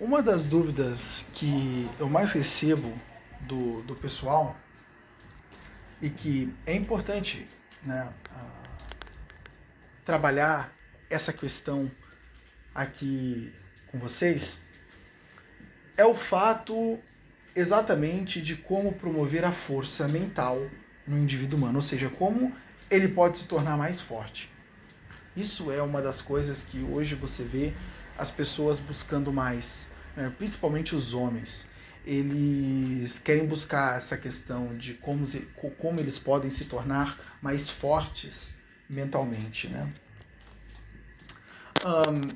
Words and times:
uma 0.00 0.22
das 0.22 0.46
dúvidas 0.46 1.26
que 1.34 1.88
eu 1.98 2.08
mais 2.08 2.32
recebo 2.32 2.96
do, 3.40 3.82
do 3.82 3.96
pessoal 3.96 4.56
e 6.00 6.08
que 6.08 6.54
é 6.64 6.74
importante 6.74 7.46
né, 7.82 8.12
trabalhar 10.04 10.72
essa 11.10 11.32
questão 11.32 11.90
aqui 12.74 13.52
com 13.90 13.98
vocês 13.98 14.60
é 15.96 16.04
o 16.04 16.14
fato 16.14 16.98
exatamente 17.56 18.40
de 18.40 18.54
como 18.54 18.92
promover 18.92 19.44
a 19.44 19.50
força 19.50 20.06
mental 20.06 20.70
no 21.04 21.18
indivíduo 21.18 21.58
humano, 21.58 21.76
ou 21.76 21.82
seja, 21.82 22.08
como 22.08 22.52
ele 22.88 23.08
pode 23.08 23.38
se 23.38 23.48
tornar 23.48 23.76
mais 23.76 24.00
forte. 24.00 24.50
Isso 25.36 25.72
é 25.72 25.82
uma 25.82 26.00
das 26.00 26.20
coisas 26.20 26.62
que 26.62 26.82
hoje 26.82 27.14
você 27.14 27.42
vê 27.42 27.74
as 28.18 28.30
pessoas 28.30 28.80
buscando 28.80 29.32
mais, 29.32 29.88
né? 30.16 30.32
principalmente 30.36 30.94
os 30.96 31.14
homens. 31.14 31.66
Eles 32.04 33.18
querem 33.18 33.46
buscar 33.46 33.96
essa 33.96 34.16
questão 34.16 34.76
de 34.76 34.94
como, 34.94 35.24
como 35.78 36.00
eles 36.00 36.18
podem 36.18 36.50
se 36.50 36.64
tornar 36.64 37.18
mais 37.40 37.70
fortes 37.70 38.58
mentalmente. 38.88 39.68
Né? 39.68 39.92
Um, 41.84 42.30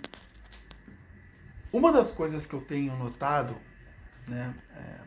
uma 1.72 1.91
das 1.91 2.10
coisas 2.10 2.46
que 2.46 2.55
eu 2.55 2.60
tenho 2.60 2.94
notado 2.96 3.56
né, 4.28 4.55
é, 4.77 5.00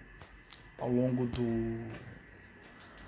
ao 0.80 0.90
longo 0.90 1.26
do 1.26 2.06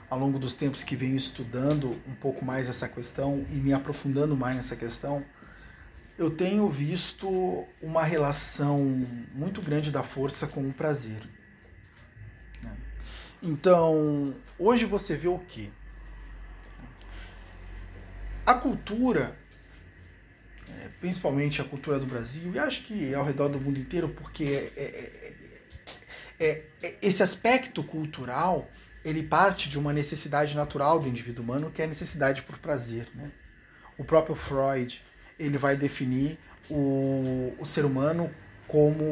ao 0.09 0.18
longo 0.18 0.40
dos 0.40 0.55
tempos 0.55 0.85
que 0.85 0.95
venho 0.95 1.18
estudando 1.18 2.02
um 2.07 2.15
pouco 2.15 2.45
mais 2.45 2.70
essa 2.70 2.88
questão 2.88 3.45
e 3.49 3.55
me 3.55 3.73
aprofundando 3.73 4.38
mais 4.38 4.55
nessa 4.55 4.73
questão, 4.73 5.26
eu 6.17 6.31
tenho 6.31 6.67
visto 6.70 7.67
uma 7.81 8.03
relação 8.03 8.80
muito 9.34 9.62
grande 9.62 9.91
da 9.91 10.02
força 10.02 10.48
com 10.48 10.67
o 10.67 10.73
prazer. 10.73 11.21
Né? 12.62 12.76
Então, 13.41 14.35
hoje 14.57 14.85
você 14.85 15.15
vê 15.15 15.27
o 15.27 15.38
que? 15.38 15.71
A 18.43 18.55
cultura, 18.55 19.38
é, 20.68 20.90
principalmente 20.99 21.62
a 21.62 21.65
cultura 21.65 21.99
do 21.99 22.07
Brasil, 22.07 22.51
e 22.55 22.60
acho 22.60 22.84
que 22.84 23.13
ao 23.13 23.23
redor 23.23 23.49
do 23.49 23.60
mundo 23.60 23.79
inteiro, 23.79 24.10
porque 24.10 24.71
é, 24.76 24.82
é, 24.82 25.34
é, 26.40 26.65
é 26.82 26.98
esse 27.01 27.21
aspecto 27.21 27.84
cultural 27.84 28.70
ele 29.05 29.23
parte 29.23 29.70
de 29.70 29.77
uma 29.77 29.93
necessidade 29.93 30.55
natural 30.55 30.99
do 30.99 31.07
indivíduo 31.07 31.43
humano, 31.43 31.71
que 31.71 31.82
é 31.82 31.85
a 31.85 31.88
necessidade 31.88 32.41
por 32.41 32.57
prazer. 32.57 33.07
Né? 33.13 33.32
O 33.98 34.04
próprio 34.04 34.35
Freud 34.35 35.01
ele 35.40 35.57
vai 35.57 35.76
definir 35.76 36.38
o, 36.70 37.54
o 37.60 37.66
ser 37.66 37.85
humano 37.85 38.30
como 38.68 39.04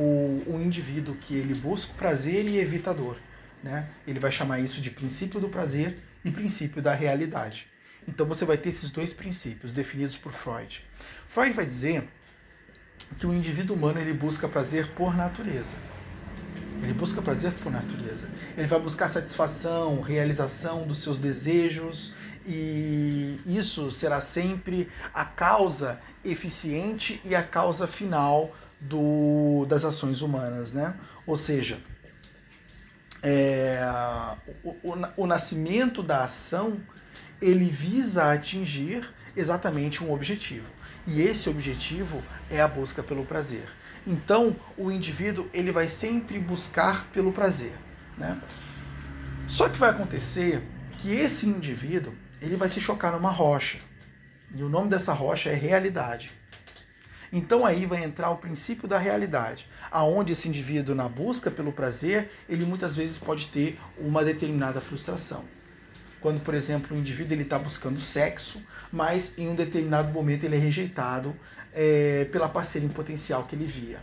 um 0.48 0.62
indivíduo 0.62 1.16
que 1.16 1.36
ele 1.36 1.56
busca 1.56 1.94
o 1.94 1.95
prazer 1.95 2.45
e 2.48 2.58
evitador. 2.58 3.17
Né? 3.64 3.88
Ele 4.06 4.20
vai 4.20 4.32
chamar 4.32 4.59
isso 4.59 4.82
de 4.82 4.92
princípio 4.92 5.40
do 5.40 5.50
prazer 5.50 5.98
e 6.23 6.32
princípio 6.32 6.82
da 6.82 6.94
realidade. 6.94 7.67
Então 8.08 8.26
você 8.26 8.45
vai 8.45 8.58
ter 8.58 8.70
esses 8.70 8.92
dois 8.92 9.14
princípios 9.14 9.72
definidos 9.72 10.17
por 10.17 10.32
Freud. 10.32 10.84
Freud 11.28 11.54
vai 11.54 11.66
dizer 11.66 12.08
que 13.17 13.26
o 13.26 13.34
indivíduo 13.34 13.76
humano 13.76 14.00
ele 14.00 14.14
busca 14.14 14.48
prazer 14.48 14.88
por 14.89 15.16
natureza. 15.16 15.78
Ele 16.84 16.94
busca 16.94 17.22
prazer 17.22 17.54
por 17.54 17.72
natureza. 17.72 18.30
Ele 18.58 18.67
vai 18.67 18.80
buscar 18.80 19.08
satisfação, 19.08 20.02
realização 20.02 20.86
dos 20.86 21.00
seus 21.00 21.17
desejos 21.17 22.14
e 22.46 23.42
isso 23.46 23.92
será 23.92 24.22
sempre 24.22 24.90
a 25.14 25.26
causa 25.26 26.00
eficiente 26.24 27.20
e 27.24 27.36
a 27.36 27.42
causa 27.42 27.88
final 27.88 28.56
do, 28.80 29.66
das 29.68 29.84
ações 29.84 30.22
humanas, 30.22 30.72
né? 30.72 30.96
Ou 31.26 31.36
seja, 31.36 31.80
é, 33.23 33.82
o, 34.64 34.70
o, 34.84 34.96
o 35.18 35.28
nascimento 35.28 36.04
da 36.04 36.23
ação 36.23 36.80
ele 37.42 37.66
visa 37.66 38.32
atingir 38.32 39.11
exatamente 39.36 40.04
um 40.04 40.11
objetivo. 40.11 40.70
E 41.08 41.22
esse 41.22 41.50
objetivo 41.50 42.23
é 42.50 42.61
a 42.61 42.67
busca 42.67 43.04
pelo 43.04 43.26
prazer. 43.26 43.67
Então, 44.08 44.55
o 44.78 44.92
indivíduo 44.92 45.50
ele 45.54 45.72
vai 45.72 45.88
sempre 45.88 46.39
buscar 46.39 47.08
pelo 47.11 47.32
prazer, 47.32 47.73
né? 48.17 48.39
Só 49.48 49.70
que 49.70 49.78
vai 49.78 49.89
acontecer 49.89 50.64
que 51.00 51.11
esse 51.11 51.48
indivíduo 51.48 52.14
ele 52.42 52.56
vai 52.56 52.70
se 52.70 52.80
chocar 52.80 53.12
numa 53.12 53.32
rocha. 53.32 53.80
E 54.56 54.64
o 54.64 54.70
nome 54.70 54.90
dessa 54.90 55.14
rocha 55.14 55.50
é 55.50 55.54
realidade. 55.54 56.32
Então 57.32 57.66
aí 57.66 57.86
vai 57.86 58.04
entrar 58.04 58.30
o 58.30 58.38
princípio 58.38 58.88
da 58.88 58.98
realidade, 58.98 59.68
aonde 59.92 60.34
esse 60.34 60.48
indivíduo 60.48 60.96
na 60.96 61.10
busca 61.10 61.52
pelo 61.52 61.73
prazer, 61.73 62.32
ele 62.48 62.66
muitas 62.66 62.96
vezes 62.96 63.18
pode 63.18 63.48
ter 63.48 63.80
uma 63.98 64.23
determinada 64.23 64.80
frustração. 64.80 65.44
Quando, 66.22 66.40
por 66.42 66.54
exemplo, 66.54 66.96
o 66.96 67.00
indivíduo 67.00 67.36
ele 67.36 67.44
está 67.44 67.60
buscando 67.60 68.00
sexo, 68.00 68.66
mas 68.92 69.34
em 69.38 69.48
um 69.48 69.56
determinado 69.56 70.12
momento 70.12 70.44
ele 70.44 70.56
é 70.56 70.60
rejeitado 70.60 71.36
é, 71.73 72.26
pela 72.32 72.48
parceira 72.48 72.88
em 72.88 72.90
potencial 72.90 73.44
que 73.44 73.56
ele 73.56 73.66
via. 73.66 74.02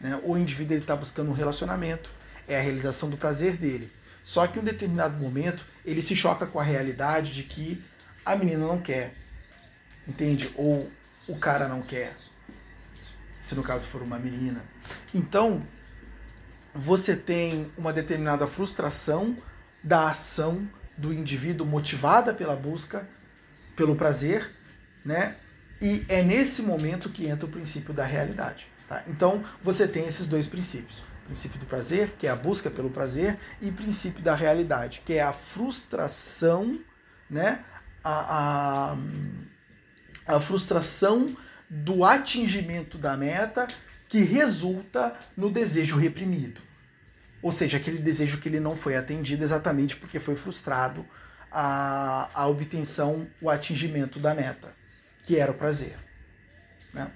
Né? 0.00 0.20
O 0.22 0.36
indivíduo 0.36 0.76
está 0.76 0.94
buscando 0.94 1.30
um 1.30 1.34
relacionamento, 1.34 2.10
é 2.46 2.58
a 2.58 2.62
realização 2.62 3.08
do 3.08 3.16
prazer 3.16 3.56
dele. 3.56 3.90
Só 4.24 4.46
que 4.46 4.58
em 4.58 4.62
um 4.62 4.64
determinado 4.64 5.16
momento 5.18 5.64
ele 5.84 6.02
se 6.02 6.16
choca 6.16 6.46
com 6.46 6.58
a 6.58 6.64
realidade 6.64 7.32
de 7.32 7.42
que 7.44 7.80
a 8.24 8.34
menina 8.34 8.66
não 8.66 8.80
quer, 8.80 9.14
entende? 10.08 10.50
Ou 10.56 10.90
o 11.28 11.36
cara 11.36 11.68
não 11.68 11.82
quer, 11.82 12.16
se 13.42 13.54
no 13.54 13.62
caso 13.62 13.86
for 13.86 14.02
uma 14.02 14.18
menina. 14.18 14.64
Então, 15.14 15.64
você 16.74 17.14
tem 17.14 17.70
uma 17.76 17.92
determinada 17.92 18.46
frustração 18.46 19.36
da 19.82 20.08
ação 20.08 20.66
do 20.96 21.12
indivíduo 21.12 21.66
motivada 21.66 22.32
pela 22.32 22.56
busca 22.56 23.06
pelo 23.76 23.94
prazer, 23.94 24.50
né? 25.04 25.36
E 25.80 26.04
é 26.08 26.22
nesse 26.22 26.62
momento 26.62 27.10
que 27.10 27.26
entra 27.26 27.46
o 27.46 27.50
princípio 27.50 27.92
da 27.92 28.04
realidade. 28.04 28.66
Tá? 28.88 29.02
Então 29.06 29.44
você 29.62 29.86
tem 29.86 30.06
esses 30.06 30.26
dois 30.26 30.46
princípios: 30.46 31.02
princípio 31.24 31.58
do 31.58 31.66
prazer, 31.66 32.14
que 32.18 32.26
é 32.26 32.30
a 32.30 32.36
busca 32.36 32.70
pelo 32.70 32.90
prazer, 32.90 33.38
e 33.60 33.70
princípio 33.70 34.22
da 34.22 34.34
realidade, 34.34 35.02
que 35.04 35.14
é 35.14 35.22
a 35.22 35.32
frustração, 35.32 36.78
né? 37.28 37.64
a, 38.04 38.92
a, 40.26 40.36
a 40.36 40.40
frustração 40.40 41.34
do 41.68 42.04
atingimento 42.04 42.98
da 42.98 43.16
meta 43.16 43.66
que 44.08 44.18
resulta 44.22 45.16
no 45.36 45.50
desejo 45.50 45.96
reprimido. 45.96 46.60
Ou 47.42 47.50
seja, 47.50 47.78
aquele 47.78 47.98
desejo 47.98 48.40
que 48.40 48.48
ele 48.48 48.60
não 48.60 48.76
foi 48.76 48.96
atendido 48.96 49.42
exatamente 49.42 49.96
porque 49.96 50.20
foi 50.20 50.36
frustrado 50.36 51.04
a, 51.50 52.30
a 52.34 52.46
obtenção, 52.46 53.26
o 53.40 53.50
atingimento 53.50 54.18
da 54.18 54.34
meta, 54.34 54.74
que 55.22 55.38
era 55.38 55.50
o 55.50 55.54
prazer. 55.54 55.96
Né? 56.92 57.10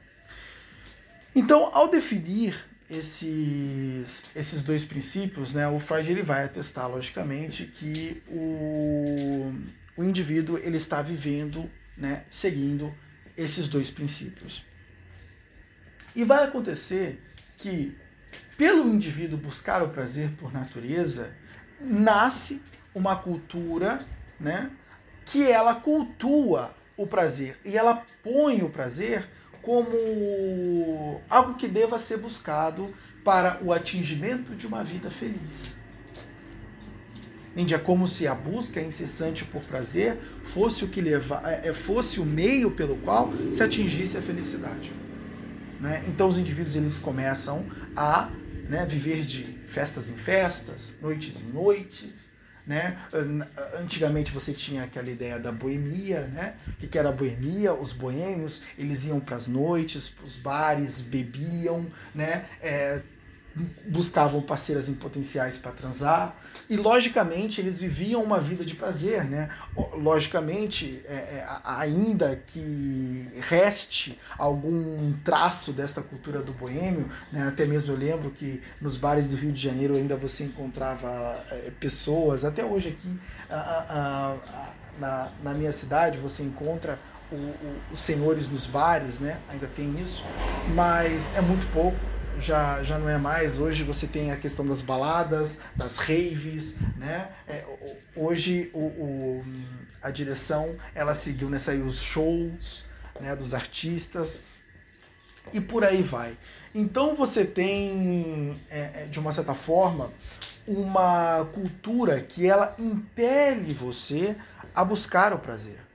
Então, 1.34 1.70
ao 1.74 1.90
definir 1.90 2.67
esses, 2.88 4.24
esses 4.34 4.62
dois 4.62 4.84
princípios, 4.84 5.52
né, 5.52 5.68
o 5.68 5.78
Freud 5.78 6.10
ele 6.10 6.22
vai 6.22 6.44
atestar, 6.44 6.88
logicamente, 6.88 7.64
que 7.66 8.22
o, 8.28 9.52
o 9.96 10.04
indivíduo 10.04 10.58
ele 10.58 10.76
está 10.76 11.02
vivendo, 11.02 11.70
né, 11.96 12.24
seguindo 12.30 12.94
esses 13.36 13.68
dois 13.68 13.90
princípios. 13.90 14.64
E 16.14 16.24
vai 16.24 16.44
acontecer 16.44 17.22
que, 17.56 17.96
pelo 18.56 18.88
indivíduo 18.88 19.38
buscar 19.38 19.82
o 19.82 19.90
prazer 19.90 20.30
por 20.32 20.52
natureza, 20.52 21.32
nasce 21.80 22.62
uma 22.94 23.14
cultura 23.16 23.98
né? 24.38 24.70
Que 25.24 25.50
ela 25.50 25.74
cultua 25.74 26.74
o 26.96 27.06
prazer 27.06 27.58
e 27.64 27.76
ela 27.76 28.04
põe 28.22 28.62
o 28.62 28.70
prazer 28.70 29.28
como 29.68 31.20
algo 31.28 31.52
que 31.56 31.68
deva 31.68 31.98
ser 31.98 32.16
buscado 32.16 32.90
para 33.22 33.62
o 33.62 33.70
atingimento 33.70 34.54
de 34.54 34.66
uma 34.66 34.82
vida 34.82 35.10
feliz. 35.10 35.76
Entende? 37.52 37.74
É 37.74 37.78
como 37.78 38.08
se 38.08 38.26
a 38.26 38.34
busca 38.34 38.80
incessante 38.80 39.44
por 39.44 39.60
prazer 39.60 40.18
fosse 40.54 40.86
o 40.86 40.88
que 40.88 41.02
leva, 41.02 41.42
é, 41.44 41.68
é, 41.68 41.74
fosse 41.74 42.18
o 42.18 42.24
meio 42.24 42.70
pelo 42.70 42.96
qual 42.96 43.30
se 43.52 43.62
atingisse 43.62 44.16
a 44.16 44.22
felicidade. 44.22 44.90
Né? 45.78 46.02
Então 46.08 46.28
os 46.28 46.38
indivíduos 46.38 46.74
eles 46.74 46.98
começam 46.98 47.66
a 47.94 48.30
né, 48.70 48.86
viver 48.86 49.20
de 49.20 49.44
festas 49.66 50.08
em 50.10 50.16
festas, 50.16 50.94
noites 51.02 51.42
em 51.42 51.52
noites, 51.52 52.27
né? 52.68 52.98
Antigamente 53.80 54.30
você 54.30 54.52
tinha 54.52 54.84
aquela 54.84 55.10
ideia 55.10 55.38
da 55.38 55.50
boemia, 55.50 56.26
né? 56.26 56.54
O 56.68 56.86
que 56.86 56.98
era 56.98 57.08
a 57.08 57.12
boemia? 57.12 57.72
Os 57.72 57.94
boêmios, 57.94 58.62
eles 58.78 59.06
iam 59.06 59.18
para 59.18 59.36
as 59.36 59.48
noites, 59.48 60.14
os 60.22 60.36
bares, 60.36 61.00
bebiam, 61.00 61.86
né? 62.14 62.44
É, 62.60 63.02
buscavam 63.86 64.40
parceiras 64.40 64.88
em 64.88 64.94
potenciais 64.94 65.56
para 65.56 65.72
transar 65.72 66.36
e 66.68 66.76
logicamente 66.76 67.60
eles 67.60 67.78
viviam 67.78 68.22
uma 68.22 68.40
vida 68.40 68.64
de 68.64 68.74
prazer, 68.74 69.24
né? 69.24 69.50
Logicamente, 69.94 71.02
é, 71.06 71.14
é, 71.14 71.46
ainda 71.64 72.40
que 72.46 73.28
reste 73.40 74.18
algum 74.36 75.12
traço 75.24 75.72
desta 75.72 76.02
cultura 76.02 76.42
do 76.42 76.52
boêmio, 76.52 77.08
né? 77.32 77.48
até 77.48 77.64
mesmo 77.64 77.92
eu 77.92 77.96
lembro 77.96 78.30
que 78.30 78.60
nos 78.80 78.96
bares 78.96 79.28
do 79.28 79.36
Rio 79.36 79.52
de 79.52 79.60
Janeiro 79.60 79.94
ainda 79.94 80.16
você 80.16 80.44
encontrava 80.44 81.08
é, 81.50 81.70
pessoas, 81.80 82.44
até 82.44 82.64
hoje 82.64 82.90
aqui 82.90 83.18
a, 83.48 83.56
a, 83.56 84.32
a, 84.32 84.74
na, 85.00 85.28
na 85.42 85.54
minha 85.54 85.72
cidade 85.72 86.18
você 86.18 86.42
encontra 86.42 86.98
o, 87.30 87.36
o, 87.36 87.80
os 87.92 87.98
senhores 87.98 88.48
nos 88.48 88.66
bares, 88.66 89.18
né? 89.18 89.38
Ainda 89.48 89.66
tem 89.66 90.00
isso, 90.00 90.24
mas 90.74 91.30
é 91.34 91.40
muito 91.40 91.70
pouco 91.72 91.96
já, 92.40 92.82
já 92.82 92.98
não 92.98 93.08
é 93.08 93.18
mais. 93.18 93.58
Hoje 93.58 93.82
você 93.82 94.06
tem 94.06 94.30
a 94.30 94.36
questão 94.36 94.66
das 94.66 94.82
baladas, 94.82 95.60
das 95.74 95.98
raves, 95.98 96.78
né? 96.96 97.28
É, 97.46 97.64
hoje 98.14 98.70
o, 98.72 98.80
o, 98.80 99.44
a 100.02 100.10
direção 100.10 100.76
ela 100.94 101.14
seguiu 101.14 101.50
nessa 101.50 101.72
aí 101.72 101.82
os 101.82 102.00
shows 102.00 102.86
né, 103.20 103.34
dos 103.34 103.54
artistas 103.54 104.42
e 105.52 105.60
por 105.60 105.84
aí 105.84 106.02
vai. 106.02 106.36
Então 106.74 107.14
você 107.14 107.44
tem, 107.44 108.60
é, 108.70 109.02
é 109.02 109.06
de 109.06 109.18
uma 109.18 109.32
certa 109.32 109.54
forma, 109.54 110.12
uma 110.66 111.48
cultura 111.52 112.20
que 112.20 112.46
ela 112.46 112.74
impele 112.78 113.72
você 113.72 114.36
a 114.74 114.84
buscar 114.84 115.32
o 115.32 115.38
prazer. 115.38 115.87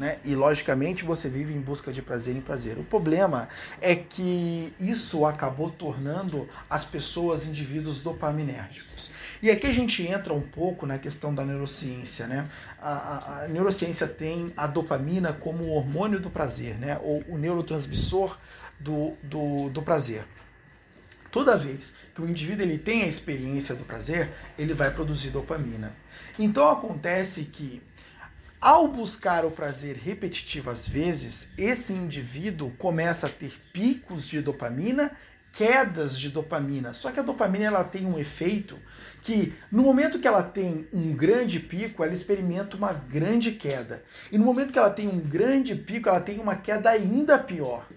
Né? 0.00 0.16
E 0.24 0.34
logicamente 0.34 1.04
você 1.04 1.28
vive 1.28 1.52
em 1.52 1.60
busca 1.60 1.92
de 1.92 2.00
prazer 2.00 2.34
em 2.34 2.40
prazer. 2.40 2.78
O 2.78 2.82
problema 2.82 3.50
é 3.82 3.94
que 3.94 4.72
isso 4.80 5.26
acabou 5.26 5.70
tornando 5.70 6.48
as 6.70 6.86
pessoas 6.86 7.44
indivíduos 7.44 8.00
dopaminérgicos. 8.00 9.12
E 9.42 9.50
aqui 9.50 9.66
a 9.66 9.72
gente 9.72 10.02
entra 10.02 10.32
um 10.32 10.40
pouco 10.40 10.86
na 10.86 10.96
questão 10.96 11.34
da 11.34 11.44
neurociência. 11.44 12.26
Né? 12.26 12.48
A, 12.80 12.92
a, 12.92 13.44
a 13.44 13.48
neurociência 13.48 14.06
tem 14.06 14.50
a 14.56 14.66
dopamina 14.66 15.34
como 15.34 15.64
o 15.64 15.74
hormônio 15.74 16.18
do 16.18 16.30
prazer, 16.30 16.78
né? 16.78 16.98
ou 17.02 17.22
o 17.28 17.36
neurotransmissor 17.36 18.38
do, 18.78 19.12
do, 19.22 19.68
do 19.68 19.82
prazer. 19.82 20.24
Toda 21.30 21.58
vez 21.58 21.94
que 22.14 22.22
o 22.22 22.28
indivíduo 22.28 22.64
ele 22.64 22.78
tem 22.78 23.02
a 23.02 23.06
experiência 23.06 23.74
do 23.74 23.84
prazer, 23.84 24.30
ele 24.58 24.72
vai 24.72 24.90
produzir 24.90 25.28
dopamina. 25.28 25.94
Então 26.38 26.68
acontece 26.70 27.44
que 27.44 27.82
ao 28.60 28.88
buscar 28.88 29.46
o 29.46 29.50
prazer 29.50 29.96
repetitivas 29.96 30.86
vezes, 30.86 31.50
esse 31.56 31.94
indivíduo 31.94 32.70
começa 32.76 33.26
a 33.26 33.30
ter 33.30 33.58
picos 33.72 34.28
de 34.28 34.42
dopamina, 34.42 35.12
quedas 35.50 36.18
de 36.18 36.28
dopamina. 36.28 36.92
Só 36.92 37.10
que 37.10 37.18
a 37.18 37.22
dopamina 37.22 37.64
ela 37.64 37.84
tem 37.84 38.04
um 38.04 38.18
efeito 38.18 38.78
que 39.22 39.54
no 39.72 39.82
momento 39.82 40.18
que 40.18 40.28
ela 40.28 40.42
tem 40.42 40.86
um 40.92 41.14
grande 41.14 41.58
pico, 41.58 42.04
ela 42.04 42.12
experimenta 42.12 42.76
uma 42.76 42.92
grande 42.92 43.52
queda. 43.52 44.04
E 44.30 44.36
no 44.36 44.44
momento 44.44 44.72
que 44.74 44.78
ela 44.78 44.90
tem 44.90 45.08
um 45.08 45.20
grande 45.20 45.74
pico, 45.74 46.10
ela 46.10 46.20
tem 46.20 46.38
uma 46.38 46.54
queda 46.54 46.90
ainda 46.90 47.38
pior. 47.38 47.88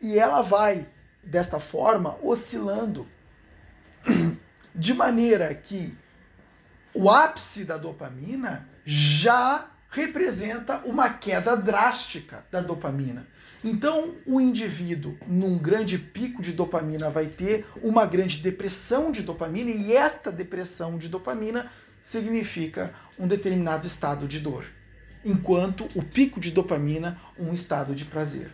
E 0.00 0.18
ela 0.18 0.42
vai 0.42 0.88
desta 1.22 1.60
forma 1.60 2.18
oscilando 2.20 3.06
de 4.74 4.94
maneira 4.94 5.54
que 5.54 5.96
o 6.92 7.08
ápice 7.08 7.64
da 7.64 7.76
dopamina 7.76 8.68
já 8.84 9.71
representa 9.92 10.78
uma 10.86 11.10
queda 11.10 11.54
drástica 11.54 12.44
da 12.50 12.60
dopamina. 12.60 13.26
Então, 13.62 14.16
o 14.26 14.40
indivíduo, 14.40 15.16
num 15.28 15.58
grande 15.58 15.98
pico 15.98 16.42
de 16.42 16.52
dopamina, 16.52 17.10
vai 17.10 17.26
ter 17.26 17.66
uma 17.82 18.06
grande 18.06 18.38
depressão 18.38 19.12
de 19.12 19.22
dopamina, 19.22 19.70
e 19.70 19.94
esta 19.94 20.32
depressão 20.32 20.96
de 20.96 21.08
dopamina 21.08 21.70
significa 22.02 22.94
um 23.18 23.28
determinado 23.28 23.86
estado 23.86 24.26
de 24.26 24.40
dor, 24.40 24.64
enquanto 25.24 25.86
o 25.94 26.02
pico 26.02 26.40
de 26.40 26.50
dopamina, 26.50 27.20
um 27.38 27.52
estado 27.52 27.94
de 27.94 28.06
prazer. 28.06 28.50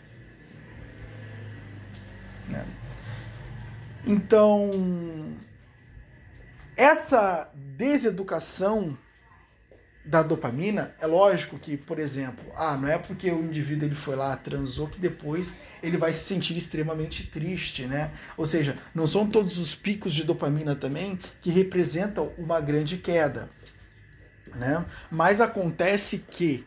Né? 2.49 2.67
Então, 4.05 5.37
essa 6.77 7.51
deseducação 7.55 8.99
da 10.09 10.23
dopamina, 10.23 10.95
é 10.99 11.07
lógico 11.07 11.59
que, 11.59 11.77
por 11.77 11.99
exemplo, 11.99 12.43
ah, 12.57 12.79
não 12.79 12.89
é 12.89 12.97
porque 12.97 13.31
o 13.31 13.43
indivíduo 13.45 13.87
ele 13.87 13.95
foi 13.95 14.17
lá, 14.17 14.35
transou, 14.37 14.89
que 14.89 14.99
depois 14.99 15.57
ele 15.83 15.99
vai 15.99 16.15
se 16.15 16.21
sentir 16.21 16.57
extremamente 16.57 17.27
triste, 17.27 17.85
né? 17.85 18.11
Ou 18.35 18.47
seja, 18.47 18.79
não 18.95 19.07
são 19.07 19.29
todos 19.29 19.59
os 19.59 19.75
picos 19.75 20.15
de 20.15 20.25
dopamina 20.25 20.75
também 20.75 21.19
que 21.43 21.51
representam 21.51 22.33
uma 22.39 22.59
grande 22.59 22.97
queda, 22.97 23.51
né? 24.55 24.83
Mas 25.11 25.43
acontece 25.43 26.25
que 26.31 26.67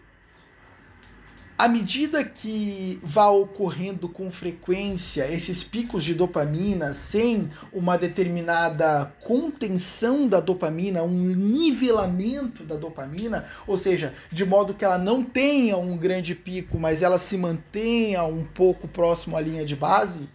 à 1.61 1.67
medida 1.67 2.23
que 2.23 2.99
vá 3.03 3.29
ocorrendo 3.29 4.09
com 4.09 4.31
frequência 4.31 5.31
esses 5.31 5.63
picos 5.63 6.03
de 6.03 6.15
dopamina 6.15 6.91
sem 6.91 7.51
uma 7.71 7.99
determinada 7.99 9.13
contenção 9.21 10.27
da 10.27 10.39
dopamina, 10.39 11.03
um 11.03 11.11
nivelamento 11.11 12.63
da 12.63 12.75
dopamina, 12.77 13.45
ou 13.67 13.77
seja, 13.77 14.11
de 14.31 14.43
modo 14.43 14.73
que 14.73 14.83
ela 14.83 14.97
não 14.97 15.23
tenha 15.23 15.77
um 15.77 15.95
grande 15.95 16.33
pico, 16.33 16.79
mas 16.79 17.03
ela 17.03 17.19
se 17.19 17.37
mantenha 17.37 18.23
um 18.23 18.43
pouco 18.43 18.87
próximo 18.87 19.37
à 19.37 19.39
linha 19.39 19.63
de 19.63 19.75
base, 19.75 20.27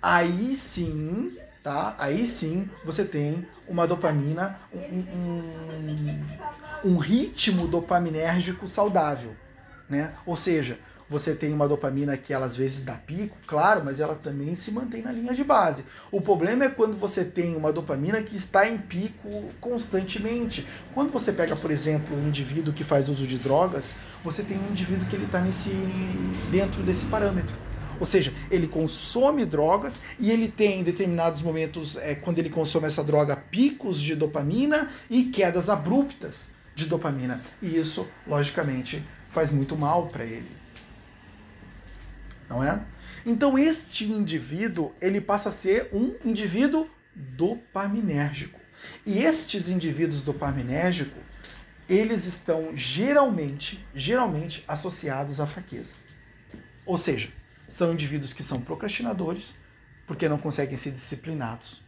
aí 0.00 0.54
sim, 0.54 1.36
tá? 1.62 1.94
Aí 1.98 2.26
sim 2.26 2.66
você 2.82 3.04
tem 3.04 3.46
uma 3.68 3.86
dopamina, 3.86 4.58
um, 4.72 5.04
um, 5.18 6.92
um 6.92 6.96
ritmo 6.96 7.68
dopaminérgico 7.68 8.66
saudável 8.66 9.36
né? 9.90 10.14
Ou 10.24 10.36
seja, 10.36 10.78
você 11.10 11.34
tem 11.34 11.52
uma 11.52 11.66
dopamina 11.66 12.16
que 12.16 12.32
ela 12.32 12.46
às 12.46 12.54
vezes 12.54 12.82
dá 12.82 12.94
pico, 12.94 13.36
claro, 13.44 13.82
mas 13.84 13.98
ela 13.98 14.14
também 14.14 14.54
se 14.54 14.70
mantém 14.70 15.02
na 15.02 15.10
linha 15.10 15.34
de 15.34 15.42
base. 15.42 15.84
O 16.12 16.20
problema 16.20 16.64
é 16.64 16.68
quando 16.68 16.96
você 16.96 17.24
tem 17.24 17.56
uma 17.56 17.72
dopamina 17.72 18.22
que 18.22 18.36
está 18.36 18.68
em 18.68 18.78
pico 18.78 19.50
constantemente. 19.60 20.64
Quando 20.94 21.10
você 21.10 21.32
pega, 21.32 21.56
por 21.56 21.72
exemplo, 21.72 22.16
um 22.16 22.28
indivíduo 22.28 22.72
que 22.72 22.84
faz 22.84 23.08
uso 23.08 23.26
de 23.26 23.38
drogas, 23.38 23.96
você 24.22 24.44
tem 24.44 24.56
um 24.56 24.70
indivíduo 24.70 25.08
que 25.08 25.16
ele 25.16 25.24
está 25.24 25.40
nesse 25.40 25.70
dentro 26.48 26.80
desse 26.84 27.06
parâmetro. 27.06 27.56
Ou 27.98 28.06
seja, 28.06 28.32
ele 28.48 28.68
consome 28.68 29.44
drogas 29.44 30.00
e 30.18 30.30
ele 30.30 30.46
tem 30.48 30.80
em 30.80 30.82
determinados 30.84 31.42
momentos, 31.42 31.96
é, 31.96 32.14
quando 32.14 32.38
ele 32.38 32.48
consome 32.48 32.86
essa 32.86 33.02
droga, 33.02 33.36
picos 33.36 34.00
de 34.00 34.14
dopamina 34.14 34.88
e 35.10 35.24
quedas 35.24 35.68
abruptas 35.68 36.52
de 36.74 36.86
dopamina. 36.86 37.42
E 37.60 37.76
isso, 37.76 38.08
logicamente, 38.26 39.04
faz 39.30 39.50
muito 39.50 39.76
mal 39.76 40.08
para 40.08 40.24
ele. 40.24 40.50
Não 42.48 42.62
é? 42.62 42.84
Então 43.24 43.58
este 43.58 44.04
indivíduo, 44.04 44.92
ele 45.00 45.20
passa 45.20 45.48
a 45.48 45.52
ser 45.52 45.88
um 45.92 46.14
indivíduo 46.24 46.88
dopaminérgico. 47.14 48.58
E 49.06 49.18
estes 49.18 49.68
indivíduos 49.68 50.22
dopaminérgicos, 50.22 51.22
eles 51.88 52.26
estão 52.26 52.74
geralmente, 52.74 53.84
geralmente 53.94 54.64
associados 54.66 55.40
à 55.40 55.46
fraqueza. 55.46 55.94
Ou 56.86 56.96
seja, 56.96 57.30
são 57.68 57.92
indivíduos 57.92 58.32
que 58.32 58.42
são 58.42 58.60
procrastinadores, 58.60 59.54
porque 60.06 60.28
não 60.28 60.38
conseguem 60.38 60.76
ser 60.76 60.92
disciplinados, 60.92 61.82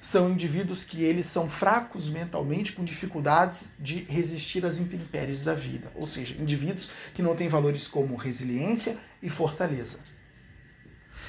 são 0.00 0.30
indivíduos 0.30 0.84
que 0.84 1.02
eles 1.02 1.26
são 1.26 1.48
fracos 1.48 2.08
mentalmente, 2.08 2.72
com 2.72 2.84
dificuldades 2.84 3.72
de 3.78 4.04
resistir 4.04 4.64
às 4.64 4.78
intempéries 4.78 5.42
da 5.42 5.54
vida, 5.54 5.90
ou 5.94 6.06
seja, 6.06 6.34
indivíduos 6.40 6.90
que 7.14 7.22
não 7.22 7.34
têm 7.34 7.48
valores 7.48 7.88
como 7.88 8.16
resiliência 8.16 8.96
e 9.22 9.28
fortaleza. 9.28 9.98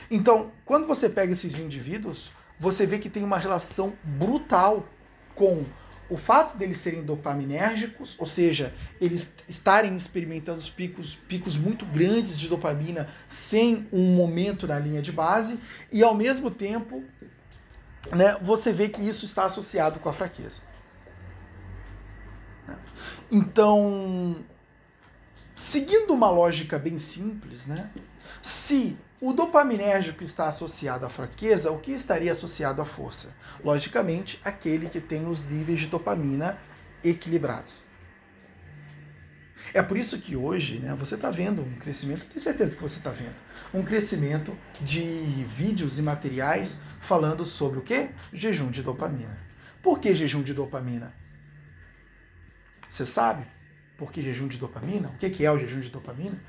Então, 0.09 0.51
quando 0.65 0.87
você 0.87 1.09
pega 1.09 1.31
esses 1.31 1.57
indivíduos, 1.57 2.31
você 2.59 2.85
vê 2.85 2.99
que 2.99 3.09
tem 3.09 3.23
uma 3.23 3.37
relação 3.37 3.93
brutal 4.03 4.87
com 5.35 5.65
o 6.09 6.17
fato 6.17 6.57
deles 6.57 6.79
serem 6.79 7.03
dopaminérgicos, 7.03 8.15
ou 8.17 8.25
seja, 8.25 8.73
eles 8.99 9.31
estarem 9.47 9.95
experimentando 9.95 10.57
os 10.57 10.69
picos, 10.69 11.15
picos 11.15 11.55
muito 11.55 11.85
grandes 11.85 12.37
de 12.37 12.47
dopamina 12.47 13.07
sem 13.27 13.87
um 13.93 14.15
momento 14.15 14.65
na 14.67 14.79
linha 14.79 15.01
de 15.01 15.11
base, 15.11 15.59
e 15.91 16.03
ao 16.03 16.15
mesmo 16.15 16.49
tempo 16.49 17.03
né, 18.11 18.37
você 18.41 18.71
vê 18.71 18.89
que 18.89 19.01
isso 19.01 19.25
está 19.25 19.45
associado 19.45 19.99
com 19.99 20.09
a 20.09 20.13
fraqueza. 20.13 20.61
Então, 23.31 24.43
seguindo 25.53 26.13
uma 26.13 26.29
lógica 26.29 26.79
bem 26.79 26.97
simples, 26.97 27.67
né, 27.67 27.91
se 28.41 28.97
o 29.21 29.33
dopaminérgico 29.33 30.23
está 30.23 30.47
associado 30.47 31.05
à 31.05 31.09
fraqueza, 31.09 31.71
o 31.71 31.79
que 31.79 31.91
estaria 31.91 32.31
associado 32.31 32.81
à 32.81 32.85
força? 32.85 33.35
Logicamente, 33.63 34.39
aquele 34.43 34.89
que 34.89 35.01
tem 35.01 35.27
os 35.27 35.45
níveis 35.45 35.81
de 35.81 35.87
dopamina 35.87 36.57
equilibrados. 37.03 37.88
É 39.73 39.81
por 39.81 39.97
isso 39.97 40.19
que 40.19 40.35
hoje 40.35 40.79
né, 40.79 40.95
você 40.95 41.15
está 41.15 41.29
vendo 41.29 41.61
um 41.61 41.75
crescimento, 41.75 42.25
tenho 42.25 42.39
certeza 42.39 42.75
que 42.75 42.81
você 42.81 42.97
está 42.97 43.11
vendo, 43.11 43.35
um 43.73 43.83
crescimento 43.83 44.57
de 44.81 45.03
vídeos 45.47 45.99
e 45.99 46.01
materiais 46.01 46.81
falando 46.99 47.45
sobre 47.45 47.79
o 47.79 47.81
que? 47.81 48.09
Jejum 48.33 48.71
de 48.71 48.81
dopamina. 48.81 49.37
Por 49.81 49.99
que 49.99 50.13
jejum 50.15 50.41
de 50.41 50.53
dopamina? 50.53 51.13
Você 52.89 53.05
sabe 53.05 53.45
por 53.97 54.11
que 54.11 54.21
jejum 54.21 54.47
de 54.47 54.57
dopamina? 54.57 55.09
O 55.09 55.17
que 55.17 55.45
é 55.45 55.51
o 55.51 55.57
jejum 55.57 55.79
de 55.79 55.89
dopamina? 55.89 56.39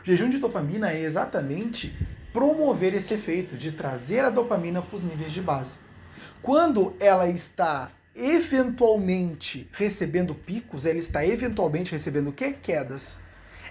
O 0.00 0.04
jejum 0.04 0.28
de 0.28 0.38
dopamina 0.38 0.90
é 0.92 1.00
exatamente 1.00 1.96
promover 2.32 2.94
esse 2.94 3.14
efeito 3.14 3.56
de 3.56 3.72
trazer 3.72 4.24
a 4.24 4.30
dopamina 4.30 4.80
para 4.80 4.96
os 4.96 5.02
níveis 5.02 5.32
de 5.32 5.40
base. 5.40 5.78
Quando 6.40 6.96
ela 6.98 7.28
está 7.28 7.90
eventualmente 8.14 9.68
recebendo 9.72 10.34
picos, 10.34 10.84
ela 10.84 10.98
está 10.98 11.26
eventualmente 11.26 11.92
recebendo 11.92 12.28
o 12.28 12.32
quê? 12.32 12.52
Quedas. 12.52 13.18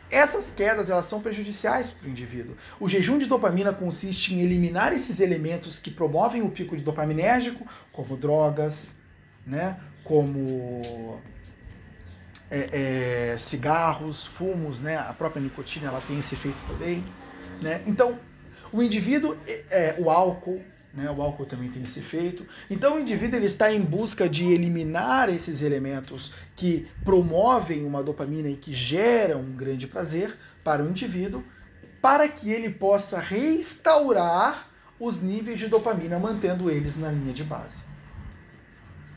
Essas 0.10 0.51
quedas 0.51 0.89
elas 0.89 1.05
são 1.05 1.21
prejudiciais 1.21 1.91
para 1.91 2.07
o 2.07 2.12
indivíduo. 2.12 2.55
O 2.79 2.89
jejum 2.89 3.17
de 3.17 3.27
dopamina 3.27 3.71
consiste 3.71 4.33
em 4.33 4.41
eliminar 4.41 4.91
esses 4.91 5.21
elementos 5.21 5.79
que 5.79 5.89
promovem 5.89 6.41
o 6.41 6.50
pico 6.50 6.75
de 6.75 6.83
dopaminérgico, 6.83 7.65
como 7.93 8.17
drogas, 8.17 8.95
né? 9.48 9.79
como 10.03 11.21
é, 12.50 13.31
é, 13.33 13.38
cigarros, 13.38 14.25
fumos, 14.25 14.81
né? 14.81 14.98
a 14.98 15.13
própria 15.13 15.41
nicotina 15.41 15.88
ela 15.88 16.01
tem 16.01 16.19
esse 16.19 16.36
efeito 16.36 16.62
também. 16.63 17.05
Né? 17.62 17.81
Então, 17.86 18.19
o 18.74 18.83
indivíduo, 18.83 19.38
é, 19.48 19.63
é 19.69 19.95
o 19.98 20.10
álcool, 20.10 20.62
né? 20.93 21.10
O 21.10 21.21
álcool 21.21 21.45
também 21.45 21.69
tem 21.69 21.83
esse 21.83 22.00
efeito. 22.00 22.45
Então 22.69 22.95
o 22.95 23.00
indivíduo 23.00 23.38
ele 23.38 23.45
está 23.45 23.71
em 23.71 23.81
busca 23.81 24.27
de 24.27 24.45
eliminar 24.45 25.29
esses 25.29 25.62
elementos 25.62 26.33
que 26.55 26.88
promovem 27.03 27.86
uma 27.86 28.03
dopamina 28.03 28.50
e 28.50 28.55
que 28.55 28.74
geram 28.74 29.41
um 29.41 29.53
grande 29.53 29.88
prazer 29.88 30.38
para 30.63 30.83
o 30.83 30.89
indivíduo, 30.89 31.43
para 32.01 32.27
que 32.27 32.51
ele 32.51 32.69
possa 32.69 33.19
restaurar 33.19 34.69
os 35.00 35.21
níveis 35.21 35.60
de 35.60 35.67
dopamina, 35.67 36.19
mantendo 36.19 36.69
eles 36.69 36.95
na 36.98 37.12
linha 37.12 37.33
de 37.33 37.43
base. 37.43 37.83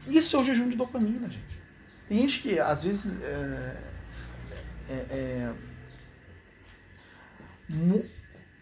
Isso 0.07 0.37
é 0.37 0.41
o 0.41 0.45
jejum 0.45 0.69
de 0.69 0.77
dopamina, 0.77 1.29
gente. 1.29 1.63
Tem 2.09 2.19
gente 2.21 2.41
que 2.41 2.59
às 2.59 2.85
vezes 2.85 3.21
é, 3.23 3.77
é, 4.89 4.95
é, 5.11 5.55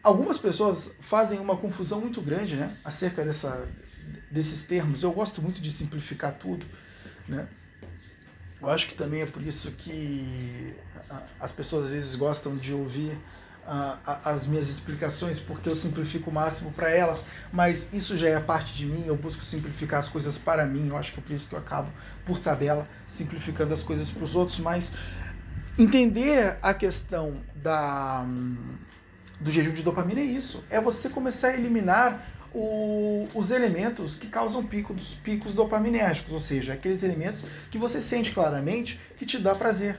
Algumas 0.02 0.36
pessoas 0.38 0.96
fazem 1.00 1.38
uma 1.38 1.56
confusão 1.56 2.00
muito 2.00 2.20
grande 2.20 2.56
né, 2.56 2.76
acerca 2.84 3.24
dessa, 3.24 3.70
desses 4.30 4.64
termos. 4.64 5.02
Eu 5.02 5.12
gosto 5.12 5.40
muito 5.40 5.60
de 5.60 5.70
simplificar 5.70 6.34
tudo. 6.34 6.66
Né? 7.28 7.46
Eu 8.60 8.68
acho 8.68 8.88
que 8.88 8.94
também 8.94 9.22
é 9.22 9.26
por 9.26 9.42
isso 9.42 9.70
que 9.72 10.74
as 11.38 11.52
pessoas 11.52 11.86
às 11.86 11.90
vezes 11.92 12.14
gostam 12.14 12.56
de 12.56 12.72
ouvir 12.72 13.18
as 14.04 14.46
minhas 14.46 14.68
explicações, 14.68 15.38
porque 15.38 15.68
eu 15.68 15.74
simplifico 15.74 16.30
o 16.30 16.32
máximo 16.32 16.72
para 16.72 16.90
elas, 16.90 17.24
mas 17.52 17.92
isso 17.92 18.16
já 18.18 18.28
é 18.28 18.40
parte 18.40 18.74
de 18.74 18.86
mim, 18.86 19.04
eu 19.06 19.16
busco 19.16 19.44
simplificar 19.44 20.00
as 20.00 20.08
coisas 20.08 20.36
para 20.36 20.66
mim, 20.66 20.88
eu 20.88 20.96
acho 20.96 21.12
que 21.12 21.20
é 21.20 21.22
por 21.22 21.32
isso 21.32 21.48
que 21.48 21.54
eu 21.54 21.58
acabo, 21.58 21.90
por 22.26 22.38
tabela, 22.38 22.88
simplificando 23.06 23.72
as 23.72 23.82
coisas 23.82 24.10
para 24.10 24.24
os 24.24 24.34
outros, 24.34 24.58
mas 24.58 24.92
entender 25.78 26.58
a 26.60 26.74
questão 26.74 27.40
da 27.54 28.26
do 29.42 29.50
jejum 29.50 29.72
de 29.72 29.82
dopamina 29.82 30.20
é 30.20 30.24
isso. 30.24 30.64
É 30.70 30.80
você 30.80 31.08
começar 31.08 31.48
a 31.48 31.54
eliminar 31.54 32.24
o, 32.54 33.26
os 33.34 33.50
elementos 33.50 34.16
que 34.16 34.28
causam 34.28 34.64
picos, 34.64 35.14
picos 35.14 35.54
dopaminérgicos, 35.54 36.32
ou 36.32 36.40
seja, 36.40 36.74
aqueles 36.74 37.02
elementos 37.02 37.44
que 37.70 37.78
você 37.78 38.00
sente 38.00 38.32
claramente 38.32 39.00
que 39.16 39.26
te 39.26 39.38
dá 39.38 39.54
prazer. 39.54 39.98